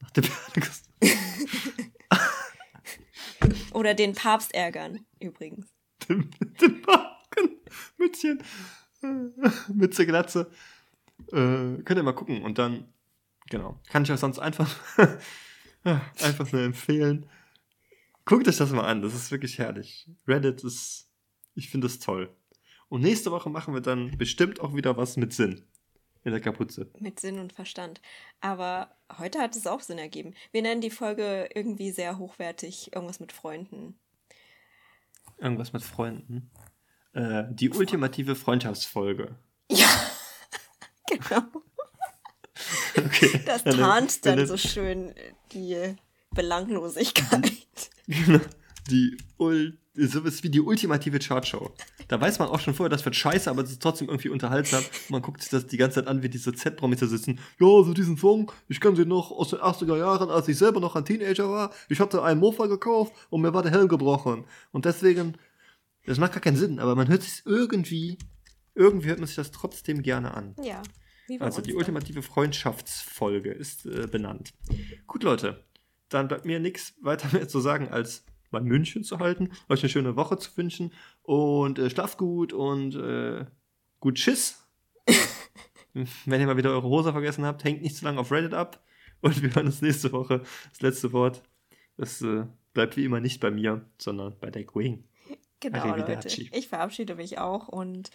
[0.00, 0.88] Nach der Perle gesucht.
[3.72, 5.66] Oder den Papst ärgern, übrigens.
[6.08, 6.30] dem,
[6.60, 7.60] dem Haken,
[7.98, 8.42] Mützchen,
[9.74, 10.50] Mütze, Glatze.
[11.28, 12.92] Äh, könnt ihr mal gucken und dann,
[13.48, 14.74] genau, kann ich euch sonst einfach,
[15.84, 17.26] einfach nur empfehlen.
[18.24, 20.08] Guckt euch das mal an, das ist wirklich herrlich.
[20.26, 21.10] Reddit ist,
[21.54, 22.34] ich finde es toll.
[22.88, 25.64] Und nächste Woche machen wir dann bestimmt auch wieder was mit Sinn
[26.24, 26.90] in der Kapuze.
[26.98, 28.00] Mit Sinn und Verstand.
[28.40, 30.34] Aber heute hat es auch Sinn ergeben.
[30.52, 32.94] Wir nennen die Folge irgendwie sehr hochwertig.
[32.94, 33.98] Irgendwas mit Freunden.
[35.38, 36.50] Irgendwas mit Freunden.
[37.12, 39.36] Äh, die ultimative Freundschaftsfolge.
[39.70, 39.88] Ja,
[41.08, 41.42] genau.
[42.94, 43.40] Okay.
[43.46, 45.14] Das tarnt dann so schön
[45.52, 45.96] die
[46.32, 47.52] Belanglosigkeit.
[48.06, 48.40] Genau.
[48.90, 49.16] Die
[49.94, 51.70] Ul sowas wie die ultimative Chartshow.
[52.08, 54.82] Da weiß man auch schon vorher, das wird scheiße, aber es ist trotzdem irgendwie unterhaltsam.
[55.08, 57.38] Man guckt sich das die ganze Zeit an, wie diese Z-Promis da sitzen.
[57.60, 60.80] Ja, so diesen Song, ich kann sie noch aus den 80er Jahren, als ich selber
[60.80, 61.72] noch ein Teenager war.
[61.88, 64.44] Ich hatte einen Mofa gekauft und mir war der Helm gebrochen.
[64.70, 65.36] Und deswegen,
[66.06, 68.18] das macht gar keinen Sinn, aber man hört sich irgendwie,
[68.74, 70.54] irgendwie hört man sich das trotzdem gerne an.
[70.62, 70.82] Ja.
[71.38, 71.78] Also die dann.
[71.78, 74.52] ultimative Freundschaftsfolge ist äh, benannt.
[75.06, 75.64] Gut, Leute,
[76.08, 79.90] dann bleibt mir nichts weiter mehr zu sagen, als mein München zu halten, euch eine
[79.90, 80.92] schöne Woche zu wünschen
[81.22, 83.44] und äh, schlaft gut und äh,
[84.00, 84.66] gut Schiss.
[86.24, 88.82] Wenn ihr mal wieder eure Hose vergessen habt, hängt nicht zu lange auf Reddit ab
[89.20, 90.42] und wir hören uns nächste Woche.
[90.70, 91.42] Das letzte Wort,
[91.96, 95.04] das äh, bleibt wie immer nicht bei mir, sondern bei der Queen.
[95.60, 96.28] Genau, Leute.
[96.28, 98.10] Ich verabschiede mich auch und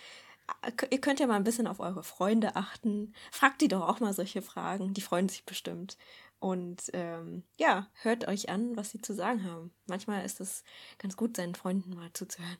[0.61, 3.13] äh, ihr könnt ja mal ein bisschen auf eure Freunde achten.
[3.31, 4.93] Fragt die doch auch mal solche Fragen.
[4.93, 5.97] Die freuen sich bestimmt.
[6.39, 9.73] Und ähm, ja, hört euch an, was sie zu sagen haben.
[9.87, 10.63] Manchmal ist es
[10.99, 12.57] ganz gut, seinen Freunden mal zuzuhören.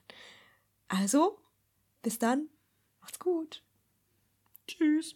[0.88, 1.38] Also,
[2.02, 2.48] bis dann.
[3.00, 3.62] Macht's gut.
[4.66, 5.14] Tschüss.